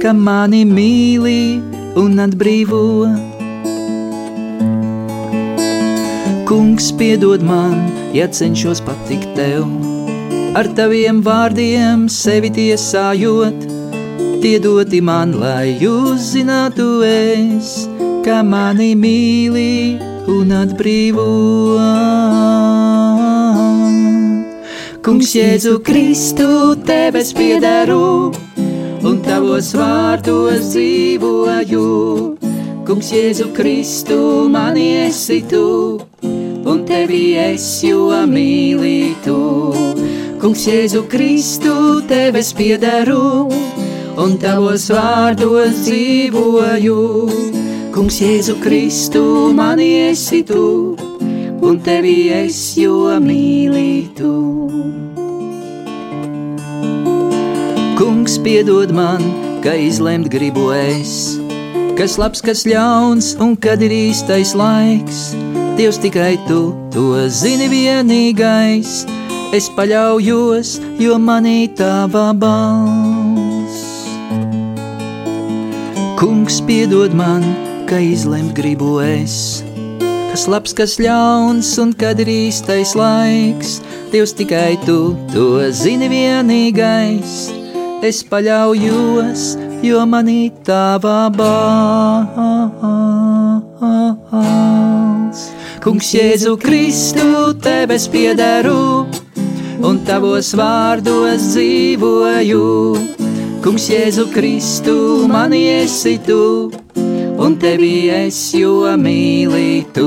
ka 0.00 0.14
mani 0.16 0.62
mīli 0.64 1.60
un 2.00 2.16
atbrīvo. 2.24 2.80
Kungs, 6.48 6.88
piedod 6.96 7.44
man, 7.44 7.84
ja 8.16 8.32
cenšos 8.32 8.80
patikt 8.88 9.36
tev. 9.36 9.68
Ar 10.56 10.72
taviem 10.72 11.20
vārdiem 11.20 12.08
sevi 12.08 12.48
tiesājot, 12.56 13.73
tie 14.44 14.58
doti 14.60 14.98
man, 15.00 15.30
lai 15.40 15.72
jūs 15.80 16.34
zinātu 16.34 17.00
es, 17.08 17.86
ka 18.26 18.42
mani 18.44 18.90
mīli 18.92 19.96
un 20.28 20.52
atbrīvo. 20.52 21.24
Kungs, 25.00 25.32
Jēzu 25.32 25.78
Kristu, 25.86 26.76
tevis 26.84 27.32
piederu, 27.32 28.34
un 29.00 29.22
tavos 29.24 29.72
vārdos 29.80 30.68
dzīvoju. 30.74 31.88
Kungs, 32.84 33.12
Jēzu 33.16 33.48
Kristu, 33.56 34.18
mani 34.52 34.90
esi 35.06 35.40
tu, 35.48 35.64
un 36.20 36.84
tevi 36.84 37.30
es 37.48 37.64
jo 37.80 38.12
mīlītu. 38.28 39.38
Kungs, 40.44 40.68
Jēzu 40.68 41.06
Kristu, 41.08 42.02
tevis 42.04 42.52
piederu, 42.52 43.48
un 44.20 44.36
tavos 44.38 44.88
vārdos 44.92 45.84
dzīvoju. 45.86 46.98
Kungs, 47.94 48.18
Jēzu 48.22 48.56
Kristu, 48.62 49.22
mani 49.54 49.88
esi 50.08 50.42
tu, 50.46 50.96
un 51.62 51.78
tevi 51.84 52.28
es 52.34 52.58
jo 52.78 53.14
mīlītu. 53.22 54.34
Kungs, 57.98 58.38
piedod 58.42 58.90
man, 58.94 59.22
ka 59.62 59.76
izlemt 59.78 60.30
gribu 60.32 60.72
es, 60.74 61.36
kas 61.98 62.18
labs, 62.18 62.42
kas 62.42 62.64
ļauns, 62.66 63.36
un 63.38 63.54
kad 63.54 63.82
ir 63.82 63.94
īstais 63.94 64.56
laiks. 64.58 65.30
Dievs 65.78 65.98
tikai 66.02 66.34
tu 66.46 66.68
to 66.94 67.12
zini 67.30 67.70
vienīgais, 67.70 69.04
es 69.54 69.70
paļaujos, 69.74 70.78
jo 71.02 71.18
manī 71.22 71.60
tava 71.78 72.32
balss. 72.34 73.23
Kungs 76.24 76.64
piedod 76.64 77.12
man, 77.12 77.44
ka 77.84 78.00
izlemt 78.00 78.56
gribu 78.56 78.96
es. 79.04 79.60
Kas 80.32 80.48
labs, 80.48 80.72
kas 80.72 80.96
ļauns, 80.96 81.68
un 81.82 81.92
kad 81.92 82.16
ir 82.24 82.24
īstais 82.32 82.96
laiks, 82.96 83.84
Dievs 84.08 84.32
tikai 84.32 84.80
tu 84.86 85.12
to 85.34 85.60
zini 85.68 86.08
vienīgais. 86.08 87.52
Es 88.00 88.24
paļaujos, 88.24 89.60
jo 89.84 90.00
manī 90.08 90.48
tava 90.64 91.28
balss. 91.28 91.44
Kungs, 95.84 96.08
Jēzu 96.16 96.56
Kristu, 96.64 97.52
tevis 97.60 98.08
piederu, 98.08 99.04
un 99.84 100.00
tavos 100.08 100.56
vārdos 100.56 101.52
dzīvoju 101.52 103.23
Kungs, 103.64 103.86
Jēzu 103.88 104.26
Kristu, 104.28 105.24
mani 105.24 105.62
esi 105.72 106.18
tu, 106.20 106.68
un 107.40 107.54
tevi 107.56 108.10
es 108.12 108.36
jo 108.52 108.82
mīlītu. 109.00 110.04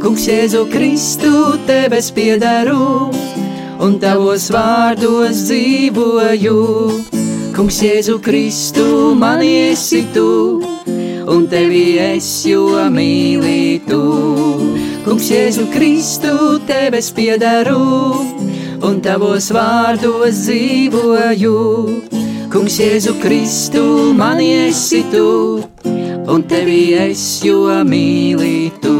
Kungs, 0.00 0.24
Jēzu 0.24 0.62
Kristu, 0.72 1.32
tevis 1.68 2.08
piedaru, 2.16 3.10
un 3.84 3.98
tavos 4.00 4.48
vārdos 4.48 5.44
dzīvoju. 5.50 6.56
Kungs, 7.52 7.82
Jēzu 7.84 8.16
Kristu, 8.24 8.88
mani 9.20 9.52
esi 9.66 10.06
tu, 10.16 10.64
un 11.28 11.46
tevi 11.52 11.98
es 12.08 12.32
jo 12.48 12.72
mīlītu. 12.88 14.02
Kungs, 15.04 15.28
Jēzu 15.28 15.68
Kristu, 15.76 16.56
tevis 16.64 17.12
piedaru, 17.12 17.84
un 18.80 19.02
tavos 19.04 19.52
vārdos 19.52 20.46
dzīvoju. 20.46 22.15
Kungs, 22.56 22.78
Jēzu 22.80 23.12
Kristu, 23.20 23.80
mani 24.16 24.46
esi 24.64 25.02
tu, 25.12 25.60
un 26.32 26.44
tevi 26.48 26.94
es 26.96 27.44
jo 27.44 27.66
mīlītu, 27.84 28.92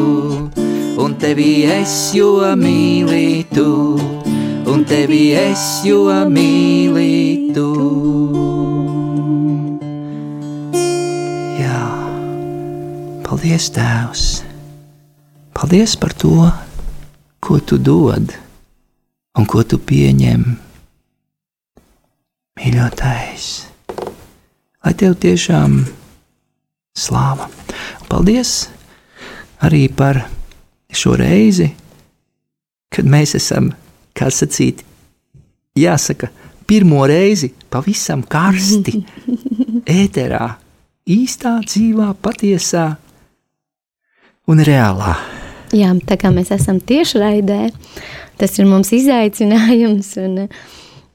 un 1.00 1.14
tevi 1.16 1.64
es 1.64 1.94
jo 2.12 2.34
mīlītu, 2.60 3.64
un 4.68 4.84
tevi 4.84 5.22
es 5.40 5.62
jo 5.88 6.02
mīlītu. 6.34 7.64
Jā, 11.56 11.80
paldies, 13.24 13.70
Tēvs! 13.72 14.26
Paldies 15.56 15.96
par 15.96 16.12
to, 16.12 16.52
ko 17.40 17.56
tu 17.64 17.80
dod 17.80 18.36
un 19.32 19.48
ko 19.48 19.64
tu 19.64 19.80
pieņem 19.80 20.65
mīļotais, 22.56 23.46
lai 24.84 24.92
tev 24.96 25.16
tiešām 25.20 25.82
slāva. 26.96 27.50
Paldies 28.08 28.68
arī 29.64 29.86
par 29.92 30.22
šo 30.88 31.16
reizi, 31.20 31.68
kad 32.92 33.08
mēs 33.08 33.36
esam, 33.36 33.68
kā 34.16 34.30
sacīt, 34.32 34.80
jāsaka, 35.76 36.30
pirmo 36.66 37.04
reizi 37.06 37.52
pavisam 37.70 38.24
karsti, 38.24 39.02
ēterā, 40.00 40.48
īstā, 41.12 41.58
dzīvā, 41.66 42.14
patiesā 42.24 42.86
un 44.48 44.64
reālā. 44.64 45.12
Jā, 45.76 45.92
tā 46.08 46.16
kā 46.16 46.32
mēs 46.32 46.54
esam 46.56 46.80
tieši 46.80 47.20
raidē, 47.20 47.60
tas 48.40 48.56
ir 48.56 48.68
mums 48.70 48.94
izaicinājums. 48.96 50.14
Un, 50.24 50.42
uh, 50.46 50.74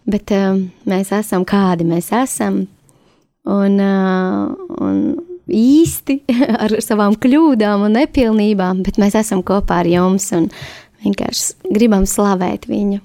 Bet 0.10 0.32
uh, 0.34 0.58
mēs 0.90 1.12
esam 1.14 1.46
kādi 1.46 1.86
mēs 1.88 2.12
esam. 2.16 2.64
Un, 3.46 3.78
uh, 3.82 4.54
un 4.82 4.98
īsti 5.52 6.20
ar 6.64 6.78
savām 6.84 7.18
kļūdām 7.22 7.88
un 7.88 7.98
nepilnībām, 8.00 8.84
bet 8.86 9.00
mēs 9.02 9.18
esam 9.20 9.44
kopā 9.46 9.82
ar 9.84 9.90
jums 9.90 10.30
un 10.38 10.50
vienkārši 11.04 11.74
gribam 11.74 12.06
slavēt 12.10 12.68
viņu. 12.70 13.02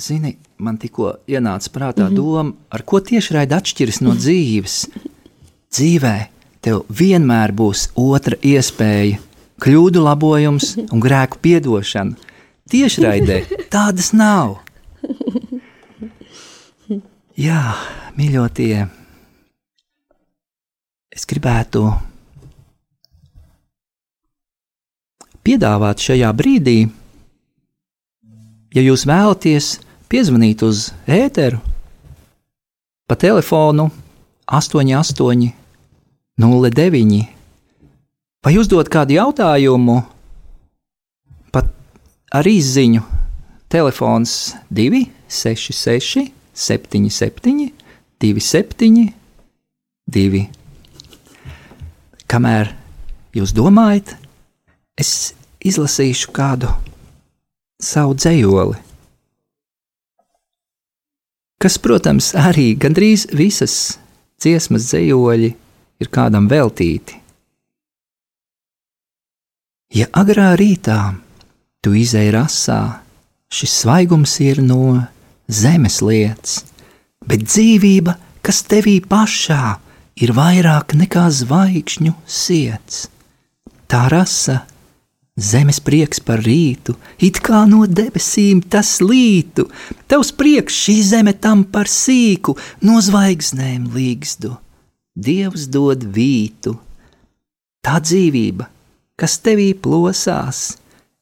Zini, 0.00 0.32
man 0.64 0.78
tikko 0.80 1.18
ienāca 1.28 1.70
prātā 1.70 2.06
mm 2.06 2.10
-hmm. 2.10 2.16
doma, 2.16 2.52
ar 2.70 2.82
ko 2.82 3.00
tieši 3.00 3.34
raida 3.34 3.60
atšķiras 3.60 4.00
no 4.00 4.14
dzīves. 4.16 4.88
Dzīvē 5.72 6.16
tev 6.60 6.82
vienmēr 6.88 7.52
būs 7.52 7.90
otra 7.94 8.36
iespēja, 8.42 9.18
kļūdu 9.60 10.02
labojums 10.02 10.76
un 10.92 11.00
grēku 11.00 11.38
piedošana. 11.42 12.16
Tieši 12.70 13.02
raidē 13.02 13.42
tādas 13.70 14.12
nav. 14.12 14.58
Jā, 17.38 17.70
mīļotie, 18.18 18.80
es 21.14 21.26
gribētu 21.30 21.84
piedāvāt 25.46 26.02
šajā 26.02 26.32
brīdī, 26.34 26.80
ja 28.74 28.82
jūs 28.82 29.04
vēlaties 29.06 29.68
piezvanīt 30.10 30.64
uz 30.66 30.88
ēteru 31.06 31.60
pa 33.06 33.14
telefonu 33.14 33.86
88, 34.50 35.52
09, 36.42 37.20
vai 38.42 38.56
uzdot 38.58 38.90
kādu 38.90 39.14
jautājumu, 39.14 40.00
pat 41.54 41.70
ar 42.34 42.50
izziņu 42.50 43.04
telefons 43.70 44.34
266 44.74 46.34
77, 46.58 47.70
27, 48.18 49.12
2. 50.10 50.42
Kamēr 52.28 52.72
jūs 53.36 53.54
domājat, 53.56 54.16
es 54.98 55.32
izlasīšu 55.64 56.32
kādu 56.34 56.72
savu 57.78 58.16
dzējoli, 58.18 58.76
kas, 61.62 61.78
protams, 61.82 62.32
arī 62.34 62.72
gandrīz 62.78 63.28
visas 63.34 63.98
dziesmas 64.42 64.90
dzējoļi 64.90 65.50
ir 66.02 66.10
kādam 66.14 66.50
veltīti. 66.50 67.18
Ja 69.94 70.06
agrā 70.20 70.52
rītā 70.58 70.98
tu 71.80 71.94
izēji 71.96 72.34
rasā, 72.34 72.80
šis 73.48 73.78
svaigums 73.82 74.34
ir 74.44 74.60
no 74.60 74.98
zemes 75.48 76.00
lietas, 76.04 76.62
bet 77.26 77.44
dzīvība, 77.48 78.16
kas 78.44 78.62
tevī 78.68 78.98
pašā, 79.00 79.78
ir 80.20 80.34
vairāk 80.36 80.94
nekā 80.98 81.28
zvaigžņu 81.32 82.14
iets. 82.28 83.06
Tā 83.88 84.02
rasa 84.12 84.62
zemes 85.38 85.78
prieks 85.80 86.20
par 86.20 86.42
rītu, 86.42 86.96
it 87.22 87.38
kā 87.40 87.64
no 87.70 87.86
debesīm 87.86 88.60
tas 88.60 88.98
lītu, 89.00 89.68
tavs 90.10 90.32
prieks 90.34 90.74
šī 90.74 90.96
zeme 91.12 91.32
tam 91.32 91.64
par 91.64 91.88
sīku, 91.88 92.56
no 92.82 92.98
zvaigznēm 93.00 93.88
līgstu. 93.94 94.56
Dievs 95.18 95.66
dod 95.70 96.04
vītu. 96.14 96.76
Tā 97.82 97.98
dzīvība, 98.02 98.66
kas 99.18 99.38
tevī 99.42 99.72
plosās, 99.74 100.76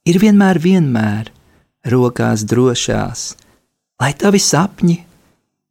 ir 0.09 0.18
vienmēr, 0.20 0.59
vienmēr 0.61 1.31
rokās 1.87 2.45
drošās, 2.49 3.37
lai 4.01 4.12
tavi 4.12 4.40
sapņi 4.42 4.97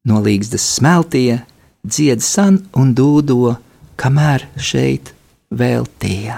no 0.10 0.22
līgstas 0.26 0.66
smeltie 0.78 1.44
dzied 1.86 2.24
san 2.26 2.58
un 2.74 2.94
dūdo, 2.98 3.56
kamēr 4.02 4.48
šeit 4.58 5.12
vēl 5.54 5.86
tie. 6.02 6.34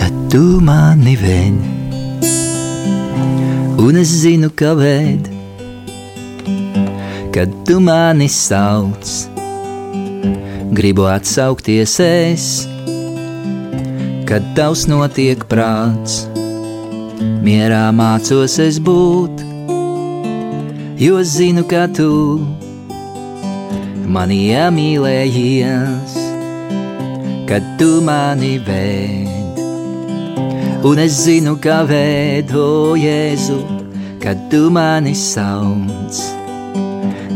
Kad 0.00 0.18
tu 0.32 0.44
mani 0.64 1.16
vēn, 1.20 1.56
un 3.80 4.00
es 4.02 4.12
zinu, 4.20 4.52
ka 4.52 4.74
vēd, 4.76 5.32
kad 7.32 7.56
tu 7.64 7.80
mani 7.80 8.28
sauc, 8.28 9.16
gribu 10.76 11.08
atsaukties 11.08 11.96
es, 12.04 12.48
kad 14.28 14.44
tavs 14.56 14.86
notiek 14.88 15.42
prāts 15.50 16.24
mierā 17.44 17.88
mācos 17.92 18.56
es 18.62 18.78
būt, 18.80 19.42
jo 21.00 21.20
zinu, 21.28 21.64
ka 21.68 21.84
tu 21.92 22.40
mani 24.08 24.38
iemīlējies, 24.54 26.16
kad 27.48 27.66
tu 27.80 28.00
mani 28.04 28.56
vēd. 28.64 29.60
Un 30.84 31.00
es 31.00 31.16
zinu, 31.24 31.56
ka 31.60 31.82
vēd, 31.88 32.52
o 32.56 32.92
Jēzu, 33.00 33.58
kad 34.24 34.40
tu 34.52 34.68
mani 34.72 35.14
sauc. 35.16 36.20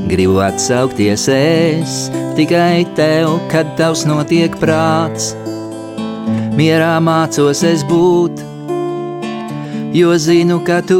Gribu 0.08 0.40
atsaukties 0.44 1.26
es 1.32 1.98
tikai 2.36 2.86
tev, 2.96 3.36
kad 3.52 3.76
tavs 3.80 4.06
notiek 4.08 4.56
prāts. 4.60 5.34
Mierā 6.58 6.96
mācos 6.98 7.62
es 7.62 7.84
būt, 7.86 8.40
jo 9.94 10.16
zinu, 10.18 10.58
ka 10.66 10.80
tu 10.82 10.98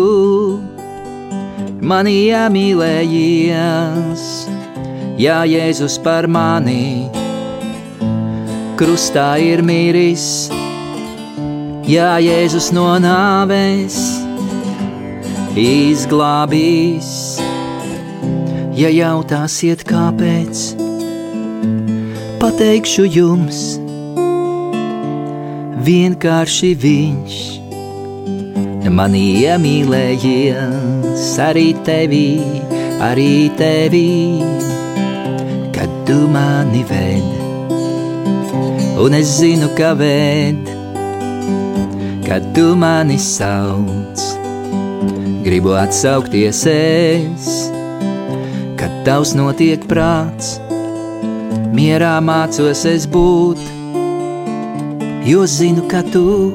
mani 1.82 2.14
iemīlējies. 2.28 4.22
Jā, 5.18 5.42
Jēzus 5.50 5.98
par 6.04 6.30
mani 6.30 7.10
krustā 8.78 9.34
ir 9.42 9.66
miris, 9.66 10.46
Jā, 11.88 12.18
Jēzus 12.20 12.66
no 12.76 12.98
nāves 13.00 13.94
izglābīs. 15.56 17.08
Ja 18.76 18.90
jautāsiet, 18.92 19.86
kāpēc, 19.88 20.66
pateikšu 22.42 23.06
jums, 23.08 23.62
vienkārši 25.88 26.70
viņš 26.82 27.36
mani 28.98 29.22
iemīlējies 29.44 31.24
arī 31.44 31.68
tevi, 31.86 32.40
arī 33.04 33.48
tevi, 33.56 34.40
kad 35.76 35.92
tu 36.08 36.18
mani 36.34 36.82
ved. 36.88 37.28
Un 38.98 39.14
es 39.20 39.36
zinu, 39.38 39.70
ka 39.78 39.92
ved, 40.00 40.68
kad 42.26 42.50
tu 42.56 42.74
mani 42.76 43.18
sauc. 43.22 44.26
Gribu 45.46 45.72
atsaukties 45.78 46.66
es, 46.74 47.48
kad 48.80 48.92
tavs 49.06 49.36
notiek 49.38 49.86
prāts, 49.88 50.58
mierā 51.72 52.16
mācos 52.24 52.84
es 52.90 53.06
būt, 53.08 53.77
jo 55.24 55.46
zinu, 55.46 55.88
ka 55.90 56.02
tu 56.12 56.52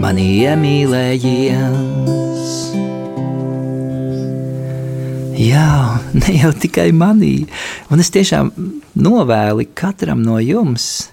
mani 0.00 0.26
iemīlējies. 0.42 2.56
Jā, 5.40 5.70
ne 6.16 6.34
jau 6.40 6.52
tikai 6.52 6.90
manī, 6.96 7.46
un 7.92 8.02
es 8.02 8.10
tiešām 8.12 8.50
novēlu 9.00 9.68
katram 9.78 10.24
no 10.24 10.40
jums, 10.42 11.10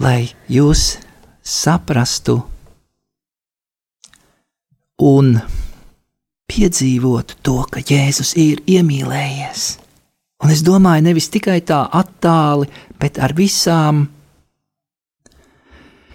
lai 0.00 0.30
jūs 0.48 0.96
saprastu 1.42 2.38
un 5.02 5.34
piedzīvotu 6.52 7.40
to, 7.42 7.58
ka 7.72 7.82
Jēzus 7.82 8.36
ir 8.38 8.62
iemīlējies. 8.70 9.81
Un 10.42 10.50
es 10.50 10.64
domāju, 10.66 11.04
nevis 11.06 11.30
tikai 11.30 11.60
tā 11.66 11.84
attāli, 11.94 12.66
bet 12.98 13.20
ar 13.22 13.34
visām 13.38 14.06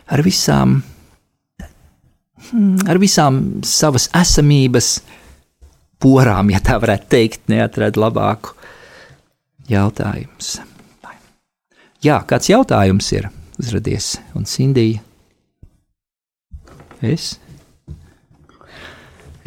ar 0.07 0.23
visām, 0.23 0.77
ar 2.87 2.99
visām 3.01 3.41
savas 3.67 4.07
esamības 4.15 4.97
porām, 6.01 6.51
ja 6.53 6.61
tā 6.63 6.77
varētu 6.81 7.11
teikt, 7.11 7.47
neatrada 7.51 7.99
labāku 7.99 8.55
jautājumu. 9.71 10.37
Jā, 12.05 12.21
kāds 12.29 12.51
jautājums 12.51 13.09
ir 13.17 13.31
uzradies, 13.57 14.15
un 14.37 14.45
Sindija? 14.47 15.01
Es? 17.01 17.35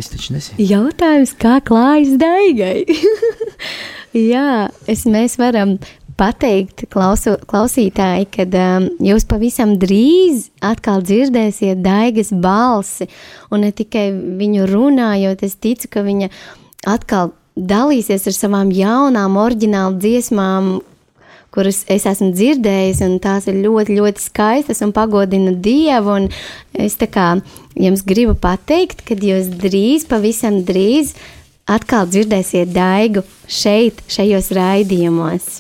Es 0.01 0.09
taču 0.11 0.35
nezinu. 0.35 0.65
Jautājums, 0.65 1.33
kā 1.39 1.59
klājas 1.65 2.17
daigai? 2.21 2.85
Jā, 4.17 4.71
es, 4.91 5.05
mēs 5.07 5.37
varam 5.39 5.77
pateikt 6.19 6.85
klausu, 6.93 7.37
klausītāji, 7.49 8.27
ka 8.35 8.45
um, 8.45 8.89
jūs 9.07 9.25
pavisam 9.29 9.77
drīz 9.81 10.49
atkal 10.67 11.05
dzirdēsiet 11.07 11.81
daigas 11.85 12.33
balsi, 12.35 13.09
un 13.55 13.65
ne 13.65 13.71
tikai 13.73 14.11
viņu 14.13 14.67
runājot, 14.69 15.47
es 15.47 15.57
ticu, 15.57 15.89
ka 15.95 16.05
viņa 16.05 16.29
atkal 16.91 17.33
dalīsies 17.57 18.27
ar 18.27 18.37
savām 18.37 18.75
jaunām, 18.75 19.39
oriģinālu 19.41 20.01
dziesmām, 20.03 20.71
kuras 21.55 21.83
es 21.91 22.07
esmu 22.07 22.31
dzirdējis, 22.35 23.01
un 23.07 23.19
tās 23.23 23.49
ir 23.51 23.59
ļoti, 23.63 23.97
ļoti 23.99 24.23
skaistas 24.23 24.83
un 24.87 24.93
pagodina 24.95 25.55
Dievu. 25.55 26.19
Un 26.21 26.29
es 26.79 26.99
tā 27.01 27.09
kā 27.11 27.33
jums 27.79 28.05
gribu 28.07 28.37
pateikt, 28.39 29.03
ka 29.07 29.19
jūs 29.19 29.51
drīz, 29.61 30.07
pavisam 30.11 30.63
drīz 30.67 31.17
atkal 31.71 32.09
dzirdēsiet 32.11 32.73
daigu 32.75 33.23
šeit, 33.47 34.03
šajos 34.11 34.51
raidījumos. 34.57 35.51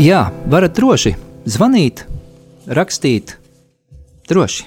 Jā, 0.00 0.30
varat 0.48 0.72
droši 0.72 1.10
zvanīt, 1.44 2.06
rakstīt, 2.72 3.34
droši. 4.30 4.64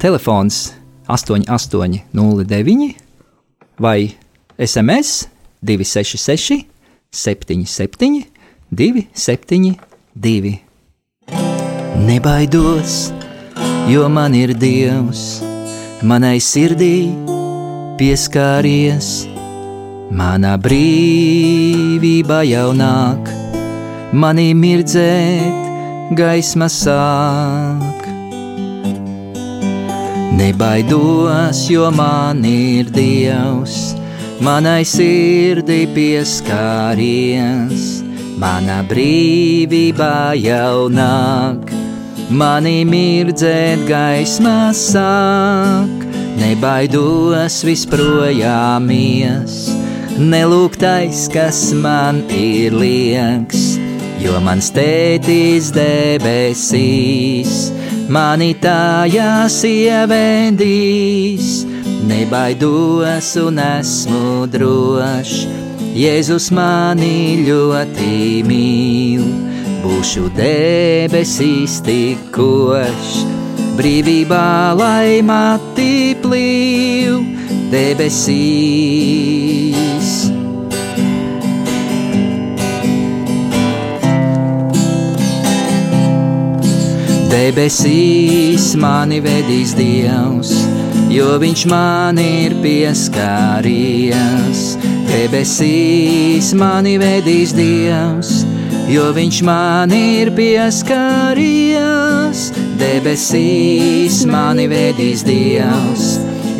Telefons 0.00 0.70
8809 1.04 2.94
vai 3.76 4.16
SMS 4.56 5.28
266 5.60 6.64
77 7.12 8.39
272. 8.70 10.58
Nebaidos, 12.06 13.12
jo 13.88 14.08
man 14.08 14.34
ir 14.34 14.54
Dievs, 14.54 15.42
manai 16.02 16.40
sirdī 16.40 17.12
pieskāries 18.00 19.30
Mana 20.10 20.56
brīvība 20.58 22.40
jau 22.42 22.72
nāk, 22.74 23.28
manī 24.10 24.48
mirdzēt, 24.58 25.68
gaisma 26.18 26.66
sāk. 26.66 28.08
Nebaidos, 30.34 31.62
jo 31.70 31.92
man 31.94 32.42
ir 32.42 32.90
Dievs, 32.90 33.94
manai 34.42 34.82
sirdī 34.82 35.84
pieskāries, 35.94 37.99
mana 38.40 38.80
brīvība 38.88 40.32
jau 40.40 40.88
nāk, 40.92 41.70
mani 42.30 42.84
mirdzēt 42.88 43.84
gaismā 43.88 44.70
sāk, 44.76 46.06
nebaidos 46.40 47.60
visprojāmies, 47.68 49.58
nelūgtais, 50.16 51.26
kas 51.34 51.60
man 51.76 52.22
ir 52.32 52.76
lieks, 52.80 53.76
jo 54.24 54.40
mans 54.44 54.72
tētis 54.72 55.68
debesīs 55.76 57.60
mani 58.10 58.54
tajās 58.58 59.62
ievedīs. 59.68 61.50
Nebaidos 62.10 63.34
un 63.38 63.60
esmu 63.62 64.46
drošs, 64.50 65.44
Jēzus 65.90 66.52
mani 66.54 67.42
ļoti 67.48 68.44
mīl. 68.46 69.24
Būšu 69.82 70.28
debesīs 70.36 71.80
tikošs, 71.82 73.24
brīvībā 73.74 74.76
lai 74.78 75.18
mati 75.26 76.14
plīv 76.22 77.18
debesīs. 77.72 79.10
Debesīs 87.34 88.76
mani 88.78 89.18
vedīs 89.24 89.74
Dievs, 89.74 90.54
jo 91.10 91.34
Viņš 91.42 91.66
man 91.72 92.18
ir 92.22 92.54
pieskāries. 92.62 94.20
Debesīs 95.10 96.52
mani 96.54 96.94
vedīs 97.02 97.50
Dievs, 97.56 98.44
jo 98.90 99.08
Viņš 99.16 99.40
man 99.46 99.90
ir 99.94 100.30
pieskāries. 100.36 101.90
Debesīs 102.78 104.22
mani 104.30 104.68
vedīs 104.70 105.24
Dievs, 105.26 106.04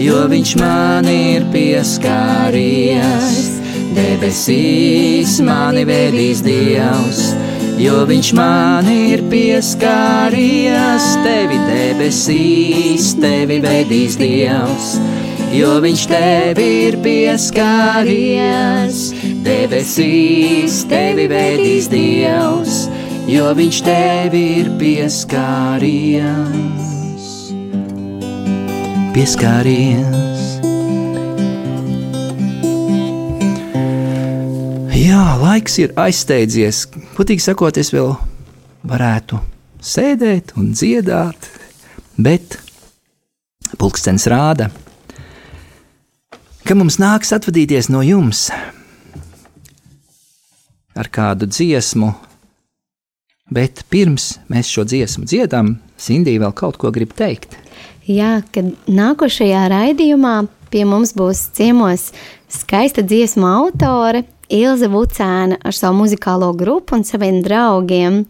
jo 0.02 0.26
Viņš 0.32 0.56
man 0.58 1.06
ir 1.10 1.46
pieskāries. 1.54 3.30
Debesīs 3.94 5.38
mani 5.46 5.86
vedīs 5.86 6.42
Dievs 6.46 7.30
jo 7.80 8.02
viņš 8.08 8.28
man 8.36 8.88
ir 8.92 9.22
pieskāries, 9.30 11.06
tevi 11.24 11.56
debesīs, 11.64 13.14
tevi 13.22 13.56
vedīs 13.64 14.18
Dievs. 14.20 14.98
Jo 15.50 15.80
viņš 15.82 16.02
tevi 16.06 16.64
ir 16.86 16.94
pieskāries, 17.02 18.98
debesīs, 19.42 20.76
tevi 20.86 21.24
vedīs 21.26 21.88
Dievs, 21.90 22.84
jo 23.26 23.48
viņš 23.58 23.80
tevi 23.82 24.42
ir 24.60 24.68
pieskāries. 24.78 26.52
Pieskāries. 29.10 30.20
Jā, 34.94 35.24
laiks 35.40 35.80
ir 35.82 35.90
aizsteidzies. 35.98 36.84
Putīgi 37.16 37.42
sakot, 37.42 37.74
es 37.82 37.90
vēl 37.90 38.14
varētu 38.86 39.42
sēdēt 39.82 40.54
un 40.60 40.70
dziedāt, 40.78 41.50
bet 42.14 42.54
pulkstenis 43.82 44.30
rāda, 44.30 44.70
ka 44.70 44.89
mums 46.78 47.00
nāks 47.02 47.32
atvadīties 47.34 47.88
no 47.90 48.02
jums 48.04 48.48
ar 50.94 51.08
kādu 51.10 51.48
dziesmu. 51.50 52.12
Bet 53.50 53.82
pirms 53.90 54.36
mēs 54.52 54.70
šo 54.70 54.84
dziesmu 54.86 55.26
dziedam, 55.26 55.78
Sindija 55.98 56.44
vēl 56.44 56.52
kaut 56.54 56.78
ko 56.78 56.92
grib 56.94 57.16
teikt. 57.18 57.56
Jā, 58.06 58.40
kad 58.54 58.70
nākošajā 58.86 59.64
raidījumā 59.72 60.34
pie 60.70 60.84
mums 60.86 61.10
būs 61.18 61.48
ciemos 61.58 62.12
skaista 62.50 63.02
dziesmu 63.02 63.50
autore 63.50 64.22
Ilze 64.50 64.86
Vucēna 64.90 65.58
ar 65.62 65.74
savu 65.74 66.04
muzikālo 66.04 66.52
grupu 66.58 66.98
un 66.98 67.06
saviem 67.06 67.42
draugiem. 67.42 68.24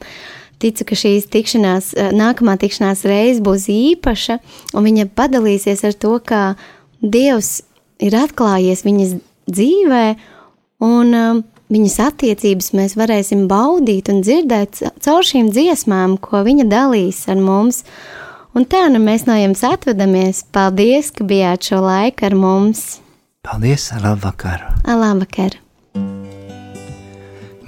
Ticu, 0.60 0.84
ka 0.88 0.96
šīs 0.96 1.28
tikšanās, 1.32 1.94
eh, 1.96 2.12
nākamā 2.12 2.56
tikšanās 2.60 3.04
reize 3.08 3.40
būs 3.40 3.68
īpaša, 3.72 4.40
un 4.72 4.84
viņa 4.84 5.08
padalīsies 5.12 5.84
ar 5.84 5.92
to, 5.92 6.18
kā 6.20 6.44
Dievs 7.00 7.62
ir 8.00 8.16
atklājies 8.16 8.84
viņas 8.86 9.16
dzīvē, 9.50 10.04
un 10.86 11.14
um, 11.16 11.42
viņas 11.72 11.98
attiecības 12.08 12.72
mēs 12.76 12.96
varēsim 12.98 13.46
baudīt 13.50 14.10
un 14.12 14.22
dzirdēt 14.24 14.82
caur 15.04 15.26
šīm 15.26 15.52
dziesmām, 15.54 16.18
ko 16.22 16.42
viņa 16.46 16.66
dalīs 16.70 17.26
ar 17.30 17.40
mums. 17.42 17.84
Un 18.56 18.66
tā 18.66 18.88
nu 18.90 18.98
mēs 19.02 19.28
no 19.28 19.36
jums 19.38 19.62
atvadamies. 19.62 20.42
Paldies, 20.50 21.12
ka 21.14 21.26
bijāt 21.26 21.70
šo 21.70 21.84
laiku 21.84 22.26
ar 22.26 22.34
mums! 22.34 22.98
Paldies, 23.46 23.86
labvakar! 24.02 24.66
Labvakar! 24.84 25.60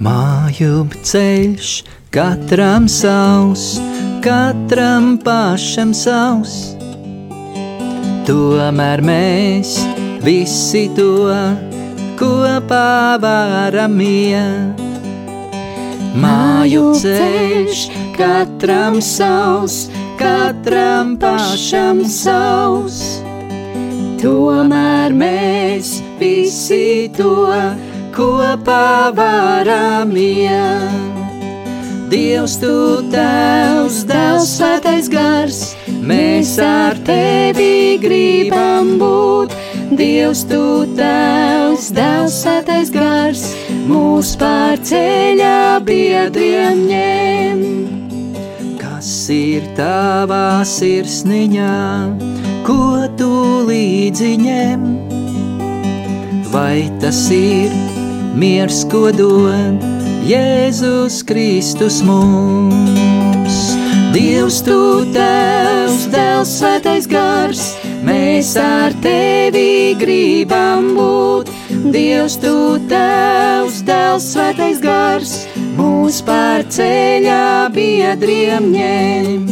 Māju 0.03 0.83
ceļš 1.07 1.69
katram 2.11 2.89
savs, 2.91 3.77
katram 4.25 5.15
pašam 5.23 5.95
savs. 5.95 6.73
Tomēr 8.27 9.03
mēs 9.05 9.77
visi 10.23 10.87
to 10.95 11.27
kopā 12.19 13.19
varam 13.19 13.99
iet. 13.99 14.79
Māju 16.13 16.93
ceļš 17.01 17.81
katram 18.15 18.99
savs, 19.03 19.87
katram 20.19 21.17
pašam 21.19 22.03
savs. 22.07 23.01
Tomēr 24.21 25.15
mēs 25.17 25.97
visi 26.21 27.09
to 27.17 27.49
kopā 28.15 29.11
varam 29.17 30.15
iet. 30.15 31.11
Dievs, 32.13 32.59
tu 32.61 33.01
tevs, 33.09 34.03
Tevs 34.05 34.51
svētais 34.59 35.07
gars, 35.09 35.61
mēs 36.05 36.51
ar 36.61 36.99
tevi 37.07 37.97
gribam 37.97 38.99
būt. 39.01 39.52
Dievs, 39.97 40.43
tu 40.49 40.61
tevs, 40.97 41.89
Tevs 41.93 42.39
svētais 42.43 42.91
gars, 42.93 43.45
mūs 43.89 44.33
pār 44.41 44.81
ceļā 44.81 45.79
biedriem 45.87 46.85
ņem. 46.89 47.63
Kas 48.81 49.13
ir 49.33 49.65
tavā 49.77 50.61
sirsniņā, 50.67 51.73
ko 52.67 53.07
tu 53.19 53.33
līdzi 53.69 54.37
ņem? 54.45 54.87
Vai 56.53 56.87
tas 57.01 57.27
ir? 57.33 57.73
miers, 58.33 58.83
ko 58.89 59.11
dod 59.13 59.83
Jēzus 60.25 61.21
Kristus 61.27 62.01
mums. 62.05 63.57
Dievs, 64.13 64.61
tu 64.65 65.03
tevs, 65.13 66.05
dēls, 66.13 66.53
svētais 66.59 67.09
gars, 67.09 67.63
mēs 68.07 68.53
ar 68.59 68.93
tevi 69.03 69.95
gribam 69.99 70.93
būt. 70.97 71.51
Dievs, 71.93 72.37
tu 72.41 72.77
tevs, 72.89 73.81
dēls, 73.87 74.29
svētais 74.33 74.79
gars, 74.83 75.33
mūs 75.77 76.21
pār 76.25 76.63
ceļā 76.71 77.69
biedriem 77.75 78.71
ņem. 78.73 79.51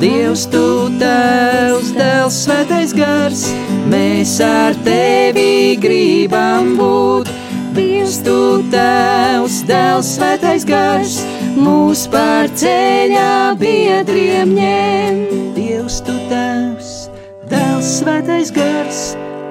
Dievs, 0.00 0.46
tu 0.48 0.88
tevs, 0.96 1.90
dēls, 1.92 2.38
svētais 2.46 2.94
gars, 2.96 3.44
mēs 3.92 4.38
ar 4.40 4.78
tevi 4.86 5.76
gribam 5.82 6.72
būt. 6.78 7.28
Dievs, 7.76 8.22
tu 8.24 8.62
tēvs, 8.72 9.60
dēls, 9.68 10.14
svētais 10.16 10.64
gars, 10.66 11.20
mūs 11.54 12.06
pār 12.10 12.48
ceļā 12.56 13.58
biedriem 13.60 14.56
ņem. 14.56 15.20
Dievs, 15.58 16.00
tu 16.06 16.16
tēvs, 17.50 17.90
svētais 18.00 18.52
gars, 18.54 19.00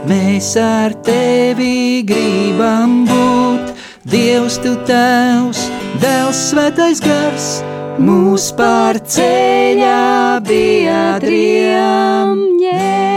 mēs 0.09 0.53
ar 0.61 0.95
tevi 1.05 2.03
gribam 2.07 3.03
būt. 3.09 3.75
Dievs, 4.09 4.57
tu 4.63 4.73
tēvs, 4.87 5.67
dēls, 6.01 6.39
svētais 6.49 7.03
gars, 7.03 7.49
mūs 7.99 8.49
pār 8.57 8.97
ceļā 9.03 10.39
biedriem 10.47 12.35
ņem. 12.63 13.08